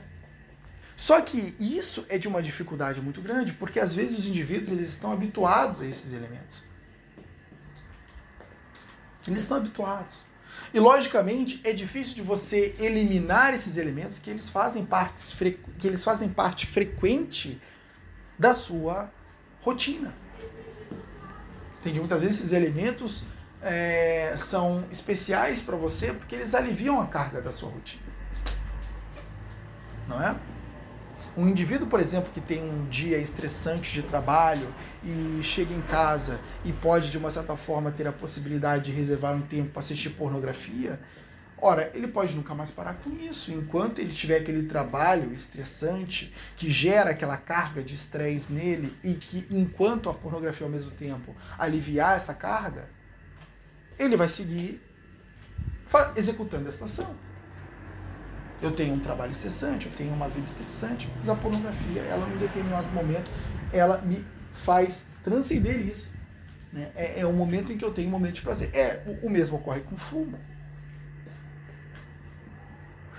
Só 0.96 1.20
que 1.20 1.54
isso 1.58 2.06
é 2.08 2.16
de 2.16 2.28
uma 2.28 2.40
dificuldade 2.40 3.00
muito 3.00 3.20
grande, 3.20 3.52
porque 3.52 3.80
às 3.80 3.94
vezes 3.94 4.18
os 4.18 4.26
indivíduos 4.26 4.70
eles 4.70 4.88
estão 4.88 5.12
habituados 5.12 5.80
a 5.80 5.86
esses 5.86 6.12
elementos. 6.12 6.62
Eles 9.26 9.40
estão 9.40 9.56
habituados. 9.56 10.22
E 10.72 10.78
logicamente 10.78 11.60
é 11.64 11.72
difícil 11.72 12.14
de 12.14 12.22
você 12.22 12.74
eliminar 12.78 13.54
esses 13.54 13.76
elementos 13.76 14.18
que 14.18 14.30
eles 14.30 14.48
fazem 14.48 14.84
parte, 14.84 15.34
que 15.78 15.86
eles 15.86 16.04
fazem 16.04 16.28
parte 16.28 16.66
frequente 16.66 17.60
da 18.38 18.54
sua 18.54 19.10
rotina. 19.64 20.14
Entende? 21.80 21.98
Muitas 21.98 22.20
vezes 22.20 22.38
esses 22.38 22.52
elementos 22.52 23.26
é, 23.62 24.34
são 24.36 24.86
especiais 24.90 25.62
para 25.62 25.76
você 25.76 26.12
porque 26.12 26.34
eles 26.34 26.54
aliviam 26.54 27.00
a 27.00 27.06
carga 27.06 27.40
da 27.40 27.50
sua 27.50 27.70
rotina. 27.70 28.04
Não 30.06 30.22
é? 30.22 30.36
Um 31.36 31.48
indivíduo, 31.48 31.88
por 31.88 31.98
exemplo, 31.98 32.30
que 32.32 32.40
tem 32.40 32.62
um 32.62 32.86
dia 32.88 33.18
estressante 33.18 33.90
de 33.90 34.02
trabalho 34.02 34.72
e 35.02 35.40
chega 35.42 35.74
em 35.74 35.80
casa 35.80 36.38
e 36.64 36.72
pode, 36.72 37.10
de 37.10 37.18
uma 37.18 37.30
certa 37.30 37.56
forma, 37.56 37.90
ter 37.90 38.06
a 38.06 38.12
possibilidade 38.12 38.84
de 38.84 38.92
reservar 38.92 39.34
um 39.34 39.40
tempo 39.40 39.70
para 39.70 39.80
assistir 39.80 40.10
pornografia, 40.10 41.00
Ora, 41.66 41.90
ele 41.94 42.06
pode 42.06 42.34
nunca 42.36 42.54
mais 42.54 42.70
parar 42.70 42.92
com 42.92 43.08
isso. 43.16 43.50
Enquanto 43.50 43.98
ele 43.98 44.12
tiver 44.12 44.36
aquele 44.36 44.64
trabalho 44.64 45.32
estressante 45.32 46.30
que 46.58 46.70
gera 46.70 47.12
aquela 47.12 47.38
carga 47.38 47.82
de 47.82 47.94
estresse 47.94 48.52
nele 48.52 48.94
e 49.02 49.14
que, 49.14 49.46
enquanto 49.50 50.10
a 50.10 50.14
pornografia 50.14 50.66
ao 50.66 50.70
mesmo 50.70 50.90
tempo 50.90 51.34
aliviar 51.58 52.18
essa 52.18 52.34
carga, 52.34 52.90
ele 53.98 54.14
vai 54.14 54.28
seguir 54.28 54.78
executando 56.14 56.68
essa 56.68 56.84
ação. 56.84 57.16
Eu 58.60 58.72
tenho 58.72 58.92
um 58.92 59.00
trabalho 59.00 59.32
estressante, 59.32 59.86
eu 59.86 59.92
tenho 59.92 60.12
uma 60.12 60.28
vida 60.28 60.44
estressante, 60.44 61.10
mas 61.16 61.30
a 61.30 61.34
pornografia, 61.34 62.02
ela, 62.02 62.28
em 62.28 62.36
determinado 62.36 62.88
momento, 62.88 63.30
ela 63.72 64.02
me 64.02 64.22
faz 64.52 65.06
transcender 65.22 65.80
isso. 65.80 66.12
Né? 66.70 66.90
É, 66.94 67.20
é 67.20 67.26
um 67.26 67.32
momento 67.32 67.72
em 67.72 67.78
que 67.78 67.84
eu 67.86 67.90
tenho 67.90 68.08
um 68.08 68.12
momento 68.12 68.34
de 68.34 68.42
prazer. 68.42 68.68
É, 68.74 69.02
o, 69.06 69.28
o 69.28 69.30
mesmo 69.30 69.56
ocorre 69.56 69.80
com 69.80 69.96
fumo. 69.96 70.38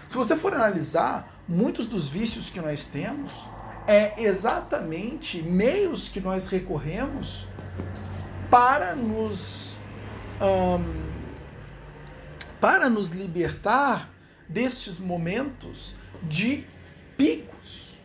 Se 0.07 0.17
você 0.17 0.35
for 0.35 0.53
analisar, 0.53 1.41
muitos 1.47 1.87
dos 1.87 2.09
vícios 2.09 2.49
que 2.49 2.59
nós 2.59 2.85
temos 2.85 3.43
é 3.87 4.23
exatamente 4.23 5.41
meios 5.41 6.07
que 6.07 6.19
nós 6.19 6.47
recorremos 6.47 7.47
para 8.49 8.95
nos 8.95 9.77
um, 10.41 11.15
para 12.59 12.89
nos 12.89 13.09
libertar 13.09 14.09
destes 14.47 14.99
momentos 14.99 15.95
de 16.23 16.65
picos, 17.17 17.97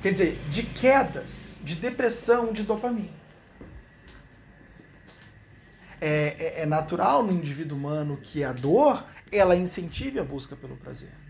quer 0.00 0.12
dizer, 0.12 0.38
de 0.50 0.62
quedas, 0.62 1.56
de 1.62 1.74
depressão, 1.74 2.52
de 2.52 2.62
dopamina. 2.62 3.22
É, 6.00 6.56
é, 6.58 6.62
é 6.62 6.66
natural 6.66 7.22
no 7.22 7.32
indivíduo 7.32 7.78
humano 7.78 8.18
que 8.20 8.42
a 8.42 8.52
dor 8.52 9.04
ela 9.30 9.54
incentive 9.54 10.18
a 10.18 10.24
busca 10.24 10.56
pelo 10.56 10.76
prazer. 10.76 11.21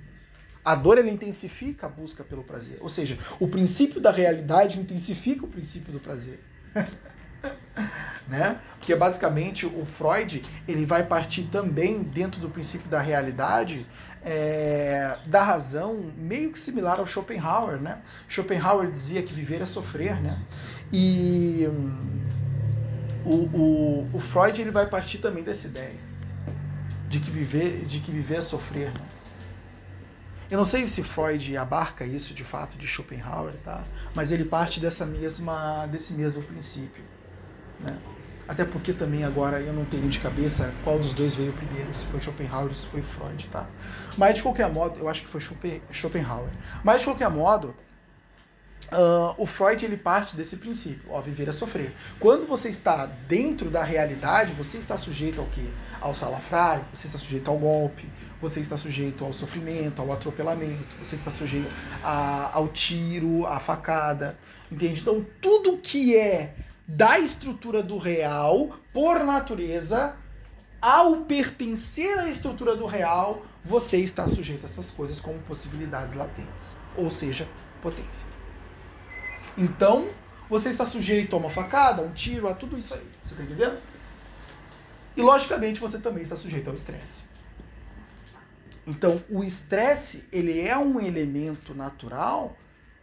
A 0.65 0.75
dor 0.75 0.99
ela 0.99 1.11
intensifica 1.11 1.87
a 1.87 1.91
busca 1.91 2.23
pelo 2.23 2.45
prazer. 2.45 2.79
Ou 2.81 2.89
seja, 2.89 3.19
o 3.41 3.49
princípio 3.49 4.01
da 4.01 4.13
realidade 4.13 4.79
intensifica 4.79 5.45
o 5.45 5.49
princípio 5.49 5.93
do 5.93 6.01
prazer. 6.01 6.41
né? 8.29 8.59
Porque 8.79 8.95
basicamente 8.95 9.67
o 9.67 9.85
Freud 9.85 10.43
ele 10.67 10.87
vai 10.87 11.05
partir 11.05 11.45
também 11.45 12.03
dentro 12.03 12.41
do 12.41 12.49
princípio 12.49 12.89
da 12.89 13.01
realidade 13.01 13.87
é, 14.25 15.19
da 15.27 15.43
razão 15.43 16.13
meio 16.17 16.53
que 16.53 16.59
similar 16.59 17.01
ao 17.01 17.07
Schopenhauer, 17.07 17.81
né? 17.81 17.99
Schopenhauer 18.29 18.89
dizia 18.89 19.23
que 19.23 19.35
viver 19.35 19.61
é 19.61 19.67
sofrer, 19.67 20.21
né? 20.21 20.41
E 20.93 21.67
hum, 21.69 22.21
o, 23.25 23.37
o, 23.37 24.11
o 24.15 24.21
Freud 24.21 24.61
ele 24.61 24.71
vai 24.71 24.87
partir 24.87 25.19
também 25.19 25.43
dessa 25.43 25.67
ideia 25.67 26.13
de 27.09 27.21
que 27.21 27.31
viver 27.31 27.85
de 27.85 27.99
que 27.99 28.11
viver 28.11 28.37
é 28.37 28.43
sofrer, 28.43 28.89
né? 28.89 29.12
Eu 30.53 30.59
não 30.59 30.67
sei 30.67 30.87
se 30.87 31.03
Freud 31.03 31.57
abarca 31.57 32.05
isso 32.05 32.35
de 32.35 32.45
fato 32.45 32.77
de 32.77 32.87
Schopenhauer, 32.87 33.55
tá? 33.65 33.83
mas 34.15 34.31
ele 34.31 34.45
parte 34.45 34.79
dessa 34.79 35.07
mesma, 35.07 35.87
desse 35.87 36.13
mesmo 36.13 36.43
princípio. 36.43 37.03
Né? 37.81 37.97
Até 38.47 38.63
porque 38.63 38.93
também 38.93 39.25
agora 39.25 39.63
eu 39.63 39.73
não 39.73 39.87
tenho 39.87 40.07
de 40.11 40.21
cabeça 40.21 40.75
qual 40.85 40.99
dos 40.99 41.15
dois 41.15 41.35
veio 41.35 41.55
primeiro, 41.55 41.95
se 41.95 42.05
foi 42.05 42.21
Schopenhauer 42.21 42.69
ou 42.69 42.75
se 42.75 42.87
foi 42.87 43.01
Freud, 43.01 43.49
tá? 43.49 43.67
Mas 44.19 44.35
de 44.35 44.43
qualquer 44.43 44.71
modo, 44.71 44.99
eu 45.01 45.09
acho 45.09 45.23
que 45.23 45.29
foi 45.29 45.41
Schopenhauer. 45.91 46.51
Mas 46.85 47.01
de 47.01 47.07
qualquer 47.07 47.31
modo, 47.31 47.75
Uh, 48.93 49.35
o 49.39 49.47
Freud 49.47 49.85
ele 49.85 49.97
parte 49.97 50.37
desse 50.37 50.59
princípio, 50.59 51.11
ó, 51.11 51.21
viver 51.21 51.49
é 51.49 51.53
sofrer. 51.53 51.95
Quando 52.21 52.47
você 52.47 52.69
está 52.69 53.07
dentro 53.07 53.71
da 53.71 53.83
realidade, 53.83 54.53
você 54.53 54.77
está 54.77 54.99
sujeito 54.99 55.41
ao 55.41 55.47
quê? 55.47 55.65
Ao 56.01 56.15
salafrário, 56.15 56.85
você 56.93 57.07
está 57.07 57.19
sujeito 57.19 57.51
ao 57.51 57.59
golpe, 57.59 58.07
você 58.41 58.61
está 58.61 58.77
sujeito 58.77 59.25
ao 59.25 59.33
sofrimento, 59.33 60.03
ao 60.03 60.13
atropelamento, 60.13 60.95
você 61.03 61.15
está 61.15 61.31
sujeito 61.31 61.75
a, 62.05 62.51
ao 62.55 62.69
tiro, 62.69 63.47
à 63.47 63.59
facada, 63.59 64.39
entende? 64.71 65.01
Então 65.01 65.25
tudo 65.41 65.79
que 65.79 66.17
é 66.17 66.55
da 66.87 67.19
estrutura 67.19 67.83
do 67.83 67.97
real, 67.97 68.77
por 68.93 69.25
natureza, 69.25 70.17
ao 70.83 71.19
pertencer 71.19 72.19
à 72.19 72.29
estrutura 72.29 72.77
do 72.77 72.87
real, 72.87 73.43
você 73.65 73.99
está 73.99 74.27
sujeito 74.27 74.65
a 74.65 74.69
essas 74.69 74.91
coisas 74.91 75.21
como 75.21 75.39
possibilidades 75.39 76.15
latentes. 76.17 76.77
Ou 76.97 77.09
seja, 77.09 77.49
potências. 77.81 78.52
Então, 79.57 80.09
você 80.49 80.71
está 80.71 80.85
sujeito 80.85 81.35
a 81.35 81.39
uma 81.39 81.51
facada, 81.51 82.03
a 82.03 82.05
um 82.05 82.13
tiro, 82.13 82.49
a 82.49 82.55
tudo 82.55 82.79
isso 82.79 82.95
aí. 82.95 83.07
Você 83.23 83.35
está 83.35 83.43
entendendo? 83.45 83.81
E 85.17 85.23
logicamente 85.23 85.81
você 85.81 85.99
também 85.99 86.23
está 86.23 86.37
sujeito 86.37 86.69
ao 86.69 86.75
estresse. 86.75 87.25
Então, 88.87 89.23
o 89.29 89.45
estresse, 89.45 90.27
ele 90.33 90.61
é 90.61 90.77
um 90.77 91.01
elemento 91.01 91.75
natural 91.75 92.57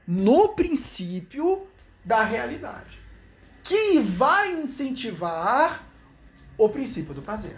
no 0.06 0.50
princípio 0.50 1.68
da 2.04 2.24
realidade, 2.24 3.00
que 3.64 4.00
vai 4.00 4.54
incentivar 4.54 5.86
o 6.58 6.68
princípio 6.68 7.14
do 7.14 7.22
prazer. 7.22 7.58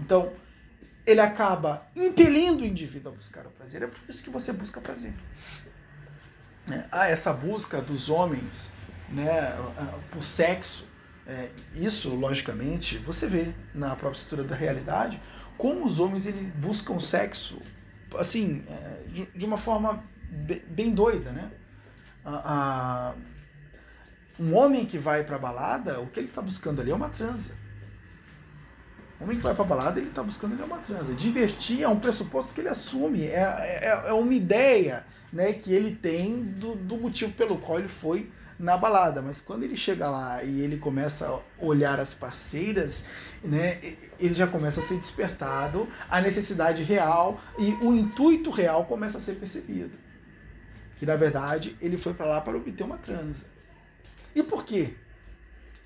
Então, 0.00 0.32
ele 1.06 1.20
acaba 1.20 1.86
impelindo 1.94 2.62
o 2.62 2.66
indivíduo 2.66 3.12
a 3.12 3.14
buscar 3.14 3.46
o 3.46 3.50
prazer. 3.50 3.82
É 3.82 3.86
por 3.86 4.00
isso 4.08 4.22
que 4.22 4.30
você 4.30 4.52
busca 4.52 4.80
prazer. 4.80 5.14
Há 6.90 7.08
essa 7.08 7.32
busca 7.32 7.80
dos 7.80 8.10
homens 8.10 8.72
né, 9.08 9.56
por 10.10 10.22
sexo. 10.22 10.88
É, 11.26 11.50
isso, 11.74 12.14
logicamente, 12.14 12.96
você 12.98 13.26
vê 13.26 13.52
na 13.74 13.94
própria 13.94 14.18
estrutura 14.18 14.44
da 14.44 14.56
realidade 14.56 15.20
como 15.58 15.84
os 15.84 16.00
homens 16.00 16.24
ele, 16.24 16.40
buscam 16.56 16.98
sexo 17.00 17.60
assim 18.16 18.64
é, 18.68 19.02
de, 19.08 19.26
de, 19.26 19.44
uma 19.44 19.58
forma 19.58 20.02
bem 20.70 20.92
doida, 20.92 21.30
né? 21.32 21.50
A, 22.24 23.10
a, 23.10 23.14
um 24.38 24.54
homem 24.54 24.86
que 24.86 24.96
vai 24.96 25.24
para 25.24 25.38
balada, 25.38 26.00
o 26.00 26.06
que 26.06 26.20
ele 26.20 26.28
está 26.28 26.40
buscando 26.40 26.80
ali 26.80 26.90
é 26.90 26.94
uma 26.94 27.08
transa. 27.08 27.54
O 29.20 29.24
homem 29.24 29.36
que 29.36 29.42
vai 29.42 29.54
pra 29.54 29.64
balada, 29.64 29.98
ele 29.98 30.10
tá 30.10 30.22
buscando 30.22 30.52
ele 30.52 30.62
é 30.62 30.64
uma 30.64 30.78
transa. 30.78 31.12
Divertir 31.12 31.82
é 31.82 31.88
um 31.88 31.98
pressuposto 31.98 32.54
que 32.54 32.60
ele 32.60 32.68
assume, 32.68 33.24
é, 33.24 33.40
é, 33.82 34.02
é 34.06 34.12
uma 34.12 34.32
ideia 34.32 35.04
né, 35.32 35.52
que 35.52 35.72
ele 35.72 35.94
tem 35.94 36.42
do, 36.42 36.76
do 36.76 36.96
motivo 36.96 37.32
pelo 37.32 37.58
qual 37.58 37.80
ele 37.80 37.88
foi 37.88 38.30
na 38.56 38.76
balada. 38.76 39.20
Mas 39.20 39.40
quando 39.40 39.64
ele 39.64 39.74
chega 39.74 40.08
lá 40.08 40.44
e 40.44 40.60
ele 40.60 40.78
começa 40.78 41.26
a 41.28 41.40
olhar 41.58 41.98
as 41.98 42.14
parceiras, 42.14 43.04
né, 43.42 43.80
ele 44.20 44.34
já 44.34 44.46
começa 44.46 44.78
a 44.78 44.82
ser 44.82 44.96
despertado 44.98 45.88
a 46.08 46.20
necessidade 46.20 46.84
real 46.84 47.40
e 47.58 47.72
o 47.84 47.92
intuito 47.92 48.50
real 48.50 48.84
começa 48.84 49.18
a 49.18 49.20
ser 49.20 49.34
percebido. 49.34 49.98
Que 50.96 51.04
na 51.04 51.16
verdade 51.16 51.76
ele 51.80 51.96
foi 51.96 52.14
para 52.14 52.26
lá 52.26 52.40
para 52.40 52.56
obter 52.56 52.84
uma 52.84 52.98
transa. 52.98 53.46
E 54.32 54.44
por 54.44 54.64
quê? 54.64 54.94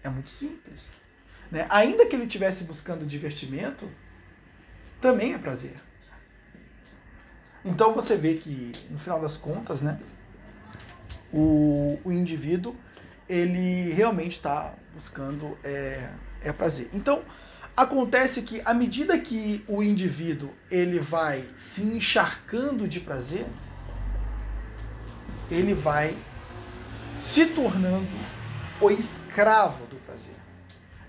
É 0.02 0.10
muito 0.10 0.28
simples 0.28 0.90
né? 1.52 1.66
Ainda 1.68 2.06
que 2.06 2.16
ele 2.16 2.24
estivesse 2.24 2.64
buscando 2.64 3.04
divertimento, 3.04 3.86
também 5.02 5.34
é 5.34 5.38
prazer. 5.38 5.74
Então 7.62 7.92
você 7.92 8.16
vê 8.16 8.34
que, 8.34 8.72
no 8.90 8.98
final 8.98 9.20
das 9.20 9.36
contas, 9.36 9.82
né, 9.82 10.00
o, 11.30 12.00
o 12.02 12.10
indivíduo 12.10 12.74
ele 13.28 13.92
realmente 13.92 14.32
está 14.32 14.74
buscando 14.94 15.56
é, 15.62 16.10
é 16.40 16.52
prazer. 16.52 16.88
Então 16.92 17.22
acontece 17.76 18.42
que 18.42 18.62
à 18.64 18.72
medida 18.72 19.18
que 19.18 19.62
o 19.68 19.82
indivíduo 19.82 20.50
ele 20.70 20.98
vai 20.98 21.46
se 21.56 21.82
encharcando 21.82 22.88
de 22.88 22.98
prazer, 22.98 23.46
ele 25.50 25.74
vai 25.74 26.16
se 27.14 27.46
tornando 27.46 28.08
o 28.80 28.90
escravo 28.90 29.86
do 29.86 29.96
prazer. 29.96 30.41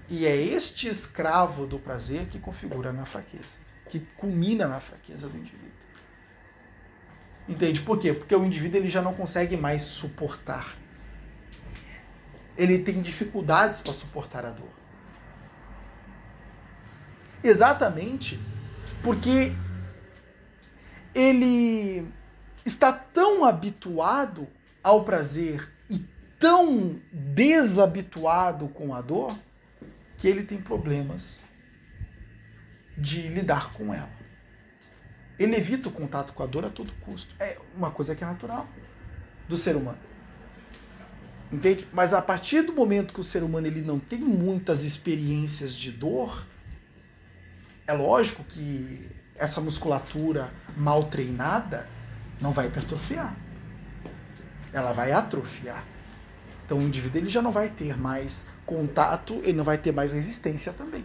E 0.09 0.25
é 0.25 0.35
este 0.35 0.87
escravo 0.87 1.65
do 1.65 1.79
prazer 1.79 2.27
que 2.27 2.39
configura 2.39 2.91
na 2.91 3.05
fraqueza, 3.05 3.57
que 3.89 3.99
culmina 4.17 4.67
na 4.67 4.79
fraqueza 4.79 5.29
do 5.29 5.37
indivíduo. 5.37 5.71
Entende? 7.47 7.81
Por 7.81 7.99
quê? 7.99 8.13
Porque 8.13 8.35
o 8.35 8.43
indivíduo 8.45 8.79
ele 8.79 8.89
já 8.89 9.01
não 9.01 9.13
consegue 9.13 9.57
mais 9.57 9.81
suportar. 9.81 10.75
Ele 12.57 12.79
tem 12.79 13.01
dificuldades 13.01 13.81
para 13.81 13.93
suportar 13.93 14.45
a 14.45 14.51
dor. 14.51 14.69
Exatamente 17.43 18.39
porque 19.01 19.53
ele 21.13 22.07
está 22.65 22.93
tão 22.93 23.43
habituado 23.43 24.47
ao 24.81 25.03
prazer 25.03 25.69
e 25.89 25.99
tão 26.39 27.01
desabituado 27.11 28.69
com 28.69 28.95
a 28.95 29.01
dor 29.01 29.37
que 30.23 30.27
ele 30.29 30.43
tem 30.43 30.57
problemas 30.57 31.45
de 32.97 33.23
lidar 33.27 33.73
com 33.73 33.93
ela. 33.93 34.09
Ele 35.37 35.53
evita 35.53 35.89
o 35.89 35.91
contato 35.91 36.31
com 36.31 36.41
a 36.41 36.45
dor 36.45 36.63
a 36.63 36.69
todo 36.69 36.93
custo. 37.01 37.35
É 37.37 37.57
uma 37.75 37.91
coisa 37.91 38.15
que 38.15 38.23
é 38.23 38.27
natural 38.27 38.65
do 39.49 39.57
ser 39.57 39.75
humano. 39.75 39.97
Entende? 41.51 41.85
Mas 41.91 42.13
a 42.13 42.21
partir 42.21 42.61
do 42.61 42.71
momento 42.71 43.13
que 43.13 43.19
o 43.19 43.23
ser 43.23 43.43
humano 43.43 43.67
ele 43.67 43.81
não 43.81 43.99
tem 43.99 44.19
muitas 44.19 44.85
experiências 44.85 45.73
de 45.75 45.91
dor, 45.91 46.47
é 47.85 47.91
lógico 47.91 48.45
que 48.45 49.09
essa 49.35 49.59
musculatura 49.59 50.53
mal 50.77 51.03
treinada 51.09 51.89
não 52.39 52.53
vai 52.53 52.67
hipertrofiar. 52.67 53.35
Ela 54.71 54.93
vai 54.93 55.11
atrofiar. 55.11 55.85
Então 56.73 56.83
o 56.83 56.87
indivíduo 56.87 57.21
ele 57.21 57.29
já 57.29 57.39
não 57.39 57.51
vai 57.51 57.69
ter 57.69 57.95
mais 57.95 58.47
contato, 58.65 59.35
ele 59.43 59.53
não 59.53 59.63
vai 59.63 59.77
ter 59.77 59.91
mais 59.91 60.11
resistência 60.11 60.73
também. 60.73 61.03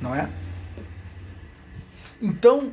Não 0.00 0.14
é? 0.14 0.30
Então, 2.22 2.72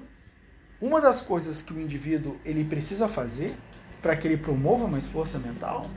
uma 0.79 1.01
das 1.01 1.21
coisas 1.21 1.63
que 1.63 1.73
o 1.73 1.81
indivíduo 1.81 2.39
ele 2.45 2.63
precisa 2.63 3.07
fazer 3.07 3.51
para 3.99 4.15
que 4.15 4.27
ele 4.27 4.37
promova 4.37 4.87
mais 4.87 5.07
força 5.07 5.39
mental 5.39 5.89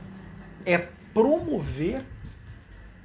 é 0.65 0.79
promover 1.13 2.03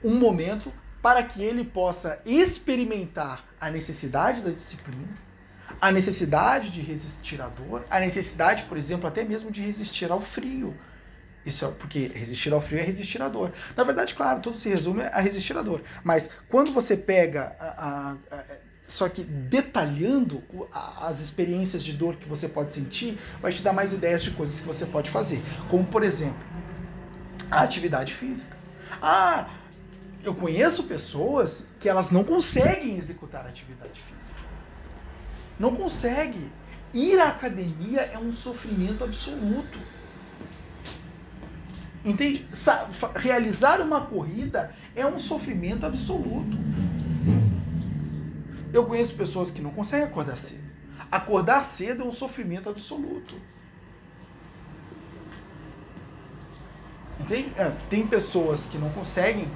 um 0.03 0.19
momento 0.19 0.73
para 1.03 1.23
que 1.23 1.43
ele 1.43 1.65
possa 1.65 2.19
experimentar 2.25 3.45
a 3.61 3.69
necessidade 3.69 4.41
da 4.41 4.51
disciplina, 4.51 5.13
a 5.79 5.93
necessidade 5.93 6.71
de 6.71 6.81
resistir 6.81 7.43
à 7.43 7.51
dor, 7.51 7.85
a 7.91 8.01
necessidade, 8.01 8.63
por 8.65 8.79
exemplo, 8.79 9.07
até 9.07 9.23
mesmo 9.23 9.51
de 9.51 9.61
resistir 9.61 10.11
ao 10.11 10.23
frio. 10.23 10.75
Isso 11.45 11.65
é 11.65 11.71
porque 11.71 12.11
resistir 12.15 12.53
ao 12.53 12.61
frio 12.61 12.81
é 12.81 12.83
resistir 12.83 13.21
à 13.21 13.29
dor. 13.29 13.53
Na 13.77 13.85
verdade, 13.85 14.15
claro, 14.15 14.41
tudo 14.41 14.59
se 14.59 14.69
resume 14.69 15.03
a 15.03 15.21
resistir 15.21 15.57
à 15.57 15.63
dor. 15.63 15.83
Mas 16.03 16.31
quando 16.49 16.73
você 16.73 16.97
pega 16.97 17.55
a, 17.59 17.67
a, 17.67 18.17
a 18.31 18.45
só 18.87 19.09
que 19.09 19.25
detalhando 19.25 20.43
as 21.01 21.21
experiências 21.21 21.83
de 21.83 21.95
dor 21.95 22.17
que 22.17 22.29
você 22.29 22.49
pode 22.49 22.71
sentir, 22.73 23.19
vai 23.41 23.51
te 23.51 23.63
dar 23.63 23.73
mais 23.73 23.93
ideias 23.93 24.23
de 24.23 24.31
coisas 24.31 24.61
que 24.61 24.67
você 24.67 24.87
pode 24.87 25.11
fazer. 25.11 25.41
Como, 25.71 25.85
por 25.85 26.03
exemplo, 26.03 26.47
a 27.51 27.63
atividade 27.63 28.13
física. 28.15 28.57
Ah, 29.01 29.49
eu 30.23 30.35
conheço 30.35 30.85
pessoas 30.85 31.67
que 31.79 31.89
elas 31.89 32.11
não 32.11 32.25
conseguem 32.25 32.97
executar 32.97 33.47
atividade 33.47 34.01
física. 34.01 34.41
Não 35.59 35.75
consegue. 35.75 36.53
Ir 36.93 37.19
à 37.19 37.29
academia 37.29 38.03
é 38.03 38.19
um 38.19 38.31
sofrimento 38.31 39.03
absoluto. 39.03 39.79
Entende? 42.05 42.47
Realizar 43.15 43.81
uma 43.81 44.03
corrida 44.03 44.71
é 44.95 45.07
um 45.07 45.19
sofrimento 45.19 45.87
absoluto. 45.87 46.59
Eu 48.73 48.85
conheço 48.85 49.15
pessoas 49.15 49.51
que 49.51 49.63
não 49.63 49.71
conseguem 49.71 50.07
acordar 50.07 50.37
cedo. 50.37 50.65
Acordar 51.11 51.63
cedo 51.63 52.03
é 52.03 52.07
um 52.07 52.13
sofrimento 52.13 52.69
absoluto. 52.69 53.35
Entende? 57.21 57.53
É, 57.57 57.71
tem 57.89 58.07
pessoas 58.07 58.67
que 58.67 58.77
não 58.77 58.91
conseguem. 58.91 59.49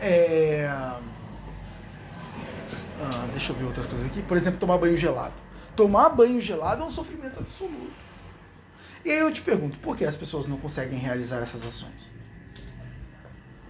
É... 0.00 0.66
Ah, 3.02 3.26
deixa 3.32 3.52
eu 3.52 3.56
ver 3.56 3.64
outras 3.64 3.86
coisas 3.86 4.06
aqui. 4.06 4.22
Por 4.22 4.36
exemplo, 4.36 4.58
tomar 4.58 4.78
banho 4.78 4.96
gelado. 4.96 5.34
Tomar 5.76 6.10
banho 6.10 6.40
gelado 6.40 6.82
é 6.82 6.86
um 6.86 6.90
sofrimento 6.90 7.40
absoluto. 7.40 7.99
E 9.04 9.10
aí 9.10 9.18
eu 9.18 9.32
te 9.32 9.40
pergunto, 9.40 9.78
por 9.78 9.96
que 9.96 10.04
as 10.04 10.16
pessoas 10.16 10.46
não 10.46 10.58
conseguem 10.58 10.98
realizar 10.98 11.40
essas 11.40 11.62
ações? 11.62 12.10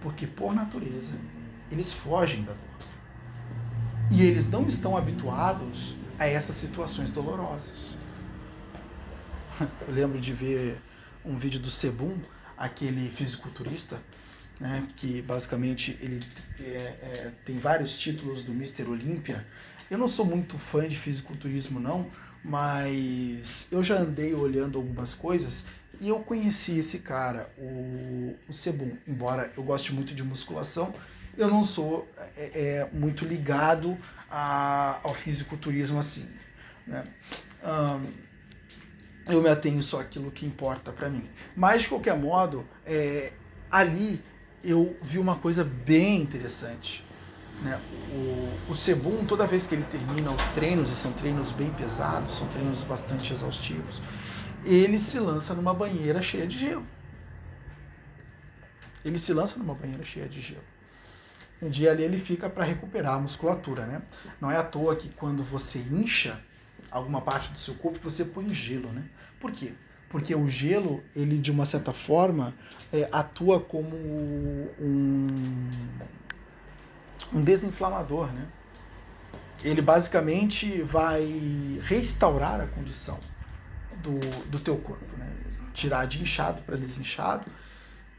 Porque, 0.01 0.27
por 0.27 0.53
natureza, 0.53 1.13
eles 1.71 1.93
fogem 1.93 2.43
da 2.43 2.53
dor. 2.53 2.71
E 4.11 4.23
eles 4.23 4.49
não 4.49 4.67
estão 4.67 4.97
habituados 4.97 5.95
a 6.19 6.27
essas 6.27 6.55
situações 6.55 7.09
dolorosas. 7.11 7.95
Eu 9.87 9.93
lembro 9.93 10.19
de 10.19 10.33
ver 10.33 10.77
um 11.23 11.37
vídeo 11.37 11.59
do 11.59 11.69
Sebum, 11.69 12.17
aquele 12.57 13.09
fisiculturista, 13.09 14.01
né, 14.59 14.87
que 14.95 15.21
basicamente 15.21 15.97
ele 16.01 16.23
é, 16.59 16.63
é, 16.63 17.31
tem 17.43 17.57
vários 17.57 17.97
títulos 17.97 18.43
do 18.43 18.51
Mr. 18.51 18.83
Olímpia. 18.83 19.45
Eu 19.89 19.97
não 19.97 20.07
sou 20.07 20.25
muito 20.25 20.57
fã 20.57 20.87
de 20.87 20.95
fisiculturismo, 20.95 21.79
não, 21.79 22.09
mas 22.43 23.67
eu 23.71 23.83
já 23.83 23.97
andei 23.97 24.33
olhando 24.33 24.77
algumas 24.77 25.13
coisas 25.13 25.65
e 25.99 26.09
eu 26.09 26.19
conheci 26.19 26.79
esse 26.79 26.99
cara, 26.99 27.51
o, 27.57 28.35
o 28.49 28.53
Sebum. 28.53 28.97
Embora 29.07 29.51
eu 29.55 29.63
goste 29.63 29.93
muito 29.93 30.15
de 30.15 30.23
musculação, 30.23 30.93
eu 31.37 31.47
não 31.47 31.63
sou 31.63 32.07
é, 32.35 32.79
é 32.79 32.89
muito 32.91 33.25
ligado 33.25 33.97
a, 34.29 34.99
ao 35.03 35.13
fisiculturismo 35.13 35.99
assim. 35.99 36.29
Né? 36.87 37.05
Um, 37.63 38.31
eu 39.31 39.41
me 39.41 39.49
atenho 39.49 39.83
só 39.83 40.01
àquilo 40.01 40.31
que 40.31 40.45
importa 40.45 40.91
para 40.91 41.09
mim. 41.09 41.29
Mas, 41.55 41.83
de 41.83 41.89
qualquer 41.89 42.17
modo, 42.17 42.67
é, 42.85 43.31
ali 43.69 44.21
eu 44.63 44.97
vi 45.01 45.19
uma 45.19 45.35
coisa 45.35 45.63
bem 45.63 46.21
interessante. 46.21 47.05
Né? 47.61 47.79
O, 48.11 48.71
o 48.71 48.75
Sebum, 48.75 49.25
toda 49.25 49.45
vez 49.45 49.67
que 49.67 49.75
ele 49.75 49.83
termina 49.83 50.31
os 50.31 50.43
treinos, 50.45 50.91
e 50.91 50.95
são 50.95 51.11
treinos 51.13 51.51
bem 51.51 51.69
pesados, 51.71 52.35
são 52.35 52.47
treinos 52.47 52.83
bastante 52.83 53.31
exaustivos, 53.31 54.01
ele 54.65 54.99
se 54.99 55.19
lança 55.19 55.53
numa 55.53 55.73
banheira 55.73 56.21
cheia 56.21 56.47
de 56.47 56.57
gelo. 56.57 56.85
Ele 59.03 59.17
se 59.17 59.33
lança 59.33 59.57
numa 59.57 59.73
banheira 59.73 60.03
cheia 60.03 60.27
de 60.27 60.41
gelo. 60.41 60.63
Um 61.61 61.69
dia 61.69 61.91
ali 61.91 62.03
ele 62.03 62.17
fica 62.17 62.49
para 62.49 62.63
recuperar 62.63 63.15
a 63.15 63.19
musculatura, 63.19 63.85
né? 63.85 64.01
Não 64.39 64.49
é 64.49 64.57
à 64.57 64.63
toa 64.63 64.95
que 64.95 65.09
quando 65.09 65.43
você 65.43 65.79
incha 65.79 66.39
alguma 66.89 67.21
parte 67.21 67.51
do 67.51 67.59
seu 67.59 67.75
corpo, 67.75 67.99
você 68.01 68.25
põe 68.25 68.49
gelo, 68.49 68.91
né? 68.91 69.03
Por 69.39 69.51
quê? 69.51 69.73
Porque 70.09 70.35
o 70.35 70.49
gelo, 70.49 71.03
ele 71.15 71.37
de 71.37 71.51
uma 71.51 71.65
certa 71.65 71.93
forma, 71.93 72.53
é, 72.91 73.07
atua 73.11 73.61
como 73.61 73.95
um, 73.95 75.69
um 77.33 77.43
desinflamador, 77.43 78.27
né? 78.27 78.47
Ele 79.63 79.81
basicamente 79.81 80.81
vai 80.81 81.79
restaurar 81.83 82.61
a 82.61 82.67
condição 82.67 83.19
do, 84.01 84.19
do 84.47 84.59
teu 84.59 84.77
corpo, 84.77 85.17
né? 85.17 85.29
Tirar 85.73 86.05
de 86.05 86.21
inchado 86.21 86.61
para 86.63 86.75
desinchado 86.75 87.45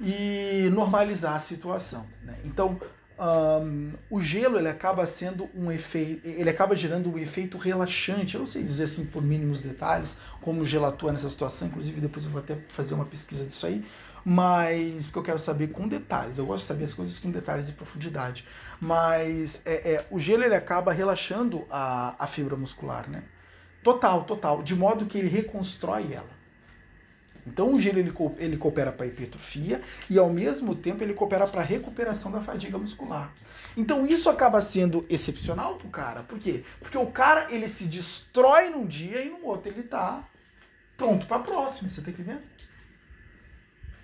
e 0.00 0.68
normalizar 0.72 1.34
a 1.34 1.38
situação. 1.38 2.06
Né? 2.22 2.36
Então, 2.44 2.80
um, 3.18 3.92
o 4.10 4.20
gelo 4.20 4.58
ele 4.58 4.68
acaba 4.68 5.06
sendo 5.06 5.48
um 5.54 5.70
efeito, 5.70 6.26
ele 6.26 6.50
acaba 6.50 6.74
gerando 6.74 7.12
um 7.12 7.18
efeito 7.18 7.56
relaxante. 7.56 8.34
Eu 8.34 8.40
não 8.40 8.46
sei 8.46 8.62
dizer 8.64 8.84
assim 8.84 9.06
por 9.06 9.22
mínimos 9.22 9.60
detalhes 9.60 10.16
como 10.40 10.62
o 10.62 10.66
gelo 10.66 10.86
atua 10.86 11.12
nessa 11.12 11.28
situação, 11.28 11.68
inclusive 11.68 12.00
depois 12.00 12.24
eu 12.24 12.30
vou 12.30 12.40
até 12.40 12.56
fazer 12.70 12.94
uma 12.94 13.04
pesquisa 13.04 13.44
disso 13.44 13.66
aí, 13.66 13.84
mas 14.24 15.06
porque 15.06 15.18
eu 15.18 15.22
quero 15.22 15.38
saber 15.38 15.68
com 15.68 15.88
detalhes. 15.88 16.38
Eu 16.38 16.46
gosto 16.46 16.62
de 16.62 16.68
saber 16.68 16.84
as 16.84 16.94
coisas 16.94 17.18
com 17.18 17.30
detalhes 17.30 17.68
e 17.68 17.72
profundidade. 17.72 18.44
Mas 18.80 19.62
é, 19.64 19.94
é, 19.94 20.06
o 20.10 20.18
gelo 20.18 20.44
ele 20.44 20.54
acaba 20.54 20.92
relaxando 20.92 21.66
a, 21.70 22.14
a 22.18 22.26
fibra 22.26 22.56
muscular, 22.56 23.08
né? 23.08 23.24
Total, 23.82 24.22
total, 24.24 24.62
de 24.62 24.76
modo 24.76 25.06
que 25.06 25.18
ele 25.18 25.28
reconstrói 25.28 26.12
ela. 26.12 26.42
Então 27.46 27.74
o 27.74 27.80
gelo 27.80 27.98
ele, 27.98 28.14
ele 28.38 28.56
coopera 28.56 28.92
para 28.92 29.04
a 29.04 29.08
hipertrofia 29.08 29.82
e 30.08 30.16
ao 30.18 30.32
mesmo 30.32 30.74
tempo 30.74 31.02
ele 31.02 31.12
coopera 31.12 31.46
para 31.46 31.60
a 31.60 31.64
recuperação 31.64 32.30
da 32.30 32.40
fadiga 32.40 32.78
muscular. 32.78 33.32
Então 33.76 34.06
isso 34.06 34.30
acaba 34.30 34.60
sendo 34.60 35.04
excepcional 35.08 35.74
pro 35.74 35.88
cara. 35.88 36.22
Por 36.22 36.38
quê? 36.38 36.62
Porque 36.78 36.96
o 36.96 37.10
cara 37.10 37.48
ele 37.50 37.66
se 37.66 37.84
destrói 37.84 38.70
num 38.70 38.86
dia 38.86 39.24
e 39.24 39.30
no 39.30 39.44
outro 39.44 39.72
ele 39.72 39.82
tá 39.82 40.24
pronto 40.96 41.26
para 41.26 41.38
a 41.38 41.40
próxima, 41.40 41.88
você 41.88 42.00
tá 42.00 42.10
entendendo? 42.10 42.42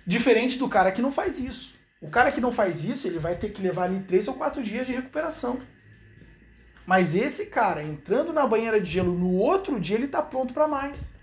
Diferente 0.09 0.57
do 0.57 0.67
cara 0.67 0.91
que 0.91 1.03
não 1.03 1.11
faz 1.11 1.37
isso. 1.37 1.75
O 2.01 2.09
cara 2.09 2.31
que 2.31 2.41
não 2.41 2.51
faz 2.51 2.83
isso, 2.83 3.05
ele 3.05 3.19
vai 3.19 3.35
ter 3.35 3.49
que 3.49 3.61
levar 3.61 3.83
ali 3.83 3.99
três 3.99 4.27
ou 4.27 4.33
quatro 4.33 4.63
dias 4.63 4.87
de 4.87 4.91
recuperação. 4.91 5.61
Mas 6.83 7.13
esse 7.13 7.45
cara 7.45 7.83
entrando 7.83 8.33
na 8.33 8.47
banheira 8.47 8.81
de 8.81 8.89
gelo 8.89 9.13
no 9.13 9.33
outro 9.33 9.79
dia, 9.79 9.97
ele 9.97 10.07
tá 10.07 10.23
pronto 10.23 10.51
para 10.51 10.67
mais. 10.67 11.13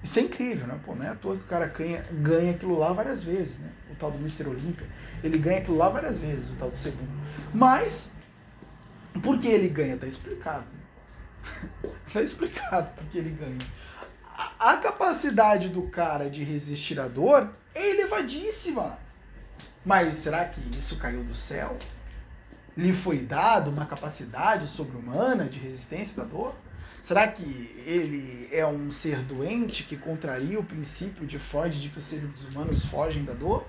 Isso 0.00 0.20
é 0.20 0.22
incrível, 0.22 0.68
né? 0.68 0.78
Pô, 0.86 0.94
não 0.94 1.04
é 1.04 1.08
à 1.08 1.16
toa 1.16 1.36
que 1.36 1.42
o 1.42 1.48
cara 1.48 1.66
ganha, 1.66 2.00
ganha 2.12 2.52
aquilo 2.52 2.78
lá 2.78 2.92
várias 2.92 3.24
vezes, 3.24 3.58
né? 3.58 3.72
O 3.90 3.96
tal 3.96 4.12
do 4.12 4.18
Mr. 4.18 4.46
Olímpia. 4.46 4.86
Ele 5.24 5.36
ganha 5.36 5.58
aquilo 5.58 5.76
lá 5.76 5.88
várias 5.88 6.20
vezes, 6.20 6.50
o 6.50 6.54
tal 6.54 6.70
do 6.70 6.76
segundo. 6.76 7.10
Mas, 7.52 8.12
por 9.20 9.40
que 9.40 9.48
ele 9.48 9.68
ganha? 9.68 9.96
Tá 9.96 10.06
explicado. 10.06 10.68
tá 12.12 12.22
explicado 12.22 12.94
por 12.94 13.04
que 13.06 13.18
ele 13.18 13.30
ganha. 13.30 13.58
A, 14.38 14.76
capacidade 14.76 15.68
do 15.68 15.82
cara 15.88 16.30
de 16.30 16.44
resistir 16.44 17.00
à 17.00 17.08
dor 17.08 17.50
é 17.74 17.90
elevadíssima. 17.90 18.96
Mas 19.84 20.14
será 20.14 20.44
que 20.44 20.60
isso 20.78 20.96
caiu 20.96 21.24
do 21.24 21.34
céu? 21.34 21.76
Lhe 22.76 22.92
foi 22.92 23.18
dado 23.18 23.68
uma 23.68 23.84
capacidade 23.84 24.68
sobre-humana 24.68 25.46
de 25.46 25.58
resistência 25.58 26.22
da 26.22 26.22
dor? 26.22 26.54
Será 27.02 27.26
que 27.26 27.42
ele 27.84 28.48
é 28.52 28.64
um 28.64 28.92
ser 28.92 29.24
doente 29.24 29.82
que 29.82 29.96
contraria 29.96 30.60
o 30.60 30.64
princípio 30.64 31.26
de 31.26 31.40
Freud 31.40 31.80
de 31.80 31.88
que 31.88 31.98
os 31.98 32.04
seres 32.04 32.44
humanos 32.44 32.84
fogem 32.84 33.24
da 33.24 33.32
dor? 33.32 33.66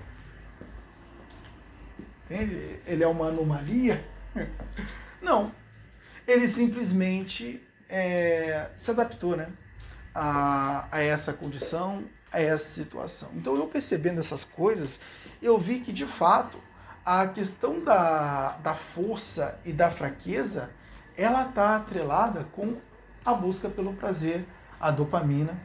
Ele, 2.30 2.80
ele 2.86 3.02
é 3.02 3.08
uma 3.08 3.26
anomalia? 3.26 4.04
Não. 5.20 5.50
Ele 6.28 6.46
simplesmente 6.46 7.60
é, 7.88 8.70
se 8.76 8.92
adaptou 8.92 9.36
né, 9.36 9.48
a, 10.14 10.88
a 10.90 11.00
essa 11.00 11.32
condição, 11.32 12.04
a 12.32 12.40
essa 12.40 12.64
situação. 12.64 13.30
Então, 13.34 13.56
eu 13.56 13.66
percebendo 13.66 14.20
essas 14.20 14.44
coisas, 14.44 15.00
eu 15.42 15.58
vi 15.58 15.80
que 15.80 15.92
de 15.92 16.06
fato 16.06 16.58
a 17.04 17.26
questão 17.26 17.82
da, 17.82 18.56
da 18.58 18.74
força 18.74 19.58
e 19.64 19.72
da 19.72 19.90
fraqueza 19.90 20.70
ela 21.16 21.48
está 21.48 21.76
atrelada 21.76 22.44
com 22.52 22.76
a 23.24 23.34
busca 23.34 23.68
pelo 23.68 23.92
prazer, 23.92 24.46
a 24.80 24.90
dopamina, 24.90 25.58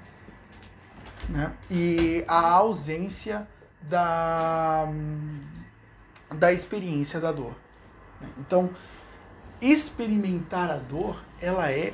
né? 1.30 1.54
e 1.70 2.24
a 2.28 2.52
ausência 2.52 3.48
da, 3.82 4.88
da 6.34 6.52
experiência 6.52 7.20
da 7.20 7.32
dor. 7.32 7.56
Então, 8.38 8.70
experimentar 9.62 10.70
a 10.70 10.78
dor, 10.78 11.24
ela 11.40 11.72
é 11.72 11.94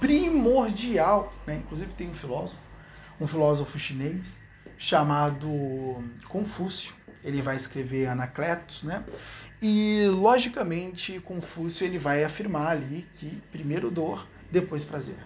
primordial. 0.00 1.32
Né? 1.46 1.56
Inclusive 1.56 1.92
tem 1.94 2.08
um 2.08 2.14
filósofo, 2.14 2.60
um 3.20 3.26
filósofo 3.26 3.78
chinês 3.78 4.38
chamado 4.76 6.02
Confúcio. 6.28 6.94
Ele 7.24 7.42
vai 7.42 7.56
escrever 7.56 8.06
Anacletos, 8.06 8.84
né? 8.84 9.04
E 9.60 10.06
logicamente 10.08 11.18
Confúcio 11.20 11.84
ele 11.84 11.98
vai 11.98 12.22
afirmar 12.22 12.68
ali 12.68 13.06
que 13.14 13.42
primeiro 13.50 13.90
dor, 13.90 14.26
depois 14.50 14.84
prazer. 14.84 15.16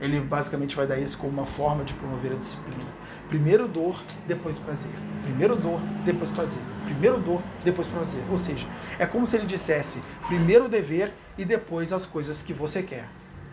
Ele 0.00 0.20
basicamente 0.20 0.74
vai 0.74 0.86
dar 0.86 0.98
isso 0.98 1.18
como 1.18 1.32
uma 1.32 1.46
forma 1.46 1.84
de 1.84 1.92
promover 1.94 2.32
a 2.32 2.36
disciplina. 2.36 2.82
Primeiro 3.28 3.68
dor, 3.68 4.02
depois 4.26 4.58
prazer. 4.58 4.92
Primeiro 5.22 5.56
dor, 5.56 5.80
depois 6.04 6.30
prazer. 6.30 6.62
Primeiro 6.84 7.18
dor, 7.18 7.42
depois 7.62 7.86
prazer. 7.86 8.22
Ou 8.30 8.38
seja, 8.38 8.66
é 8.98 9.04
como 9.04 9.26
se 9.26 9.36
ele 9.36 9.46
dissesse 9.46 10.02
primeiro 10.26 10.64
o 10.64 10.68
dever 10.68 11.12
e 11.36 11.44
depois 11.44 11.92
as 11.92 12.06
coisas 12.06 12.42
que 12.42 12.52
você 12.52 12.82
quer. 12.82 13.06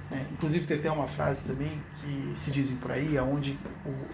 Né? 0.09 0.25
Inclusive 0.31 0.65
tem 0.65 0.77
até 0.77 0.89
uma 0.89 1.07
frase 1.07 1.43
também 1.43 1.83
que 1.95 2.31
se 2.33 2.49
dizem 2.49 2.77
por 2.77 2.91
aí, 2.91 3.19
onde 3.19 3.59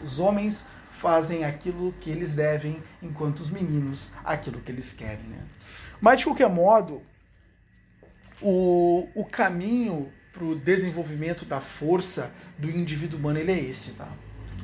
os 0.04 0.20
homens 0.20 0.66
fazem 0.90 1.44
aquilo 1.44 1.94
que 2.00 2.10
eles 2.10 2.36
devem, 2.36 2.82
enquanto 3.02 3.40
os 3.40 3.50
meninos 3.50 4.12
aquilo 4.24 4.60
que 4.60 4.72
eles 4.72 4.92
querem. 4.92 5.26
Né? 5.26 5.44
Mas 6.02 6.20
de 6.20 6.26
qualquer 6.26 6.50
modo, 6.50 7.02
o, 8.42 9.08
o 9.16 9.24
caminho 9.26 10.12
para 10.34 10.44
o 10.44 10.56
desenvolvimento 10.56 11.46
da 11.46 11.62
força 11.62 12.34
do 12.58 12.70
indivíduo 12.70 13.20
humano 13.20 13.40
ele 13.40 13.52
é 13.52 13.60
esse, 13.60 13.92
tá? 13.92 14.12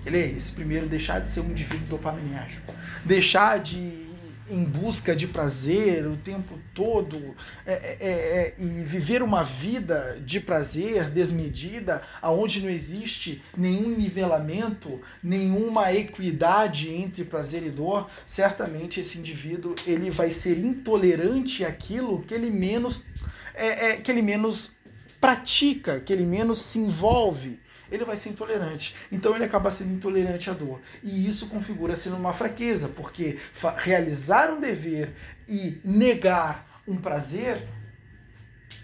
Ele 0.06 0.18
é 0.18 0.28
esse. 0.28 0.52
Primeiro, 0.52 0.88
deixar 0.88 1.20
de 1.20 1.30
ser 1.30 1.42
um 1.42 1.52
indivíduo 1.52 1.88
dopaminérgico. 1.88 2.74
Deixar 3.06 3.60
de 3.60 3.78
ir 3.78 4.10
em 4.50 4.64
busca 4.64 5.16
de 5.16 5.28
prazer 5.28 6.08
o 6.08 6.18
tempo 6.18 6.58
todo 6.74 7.36
é, 7.66 7.74
é, 7.74 7.98
é, 8.00 8.10
é, 8.10 8.56
e 8.58 8.84
viver 8.84 9.22
uma 9.22 9.44
vida 9.44 10.20
de 10.26 10.40
prazer 10.40 11.10
desmedida, 11.10 12.02
aonde 12.22 12.62
não 12.62 12.70
existe 12.70 13.42
nenhum 13.56 13.96
nivelamento, 13.96 15.00
nenhuma 15.22 15.94
equidade 15.94 16.90
entre 16.90 17.24
prazer 17.24 17.64
e 17.64 17.70
dor, 17.70 18.10
certamente 18.26 19.00
esse 19.00 19.20
indivíduo 19.20 19.76
ele 19.86 20.10
vai 20.10 20.32
ser 20.32 20.58
intolerante 20.58 21.64
àquilo 21.64 22.24
que 22.24 22.34
ele 22.34 22.50
menos 22.50 23.06
é, 23.54 23.90
é, 23.90 23.98
que 23.98 24.10
ele 24.10 24.22
menos 24.22 24.72
pratica, 25.20 26.00
que 26.00 26.14
ele 26.14 26.26
menos 26.26 26.62
se 26.62 26.80
envolve, 26.80 27.60
ele 27.92 28.06
vai 28.06 28.18
ser 28.18 28.30
intolerante. 28.30 28.96
Então 29.12 29.36
ele 29.36 29.44
acaba 29.44 29.72
sendo 29.72 29.94
intolerante 29.94 30.50
à 30.50 30.54
dor. 30.54 30.80
E 31.04 31.28
isso 31.28 31.48
configura-se 31.48 32.10
numa 32.10 32.34
fraqueza, 32.34 32.90
porque 32.90 33.38
realizar 33.78 34.52
um 34.52 34.60
dever 34.60 35.14
e 35.48 35.80
negar 35.84 36.82
um 36.88 36.98
prazer 36.98 37.68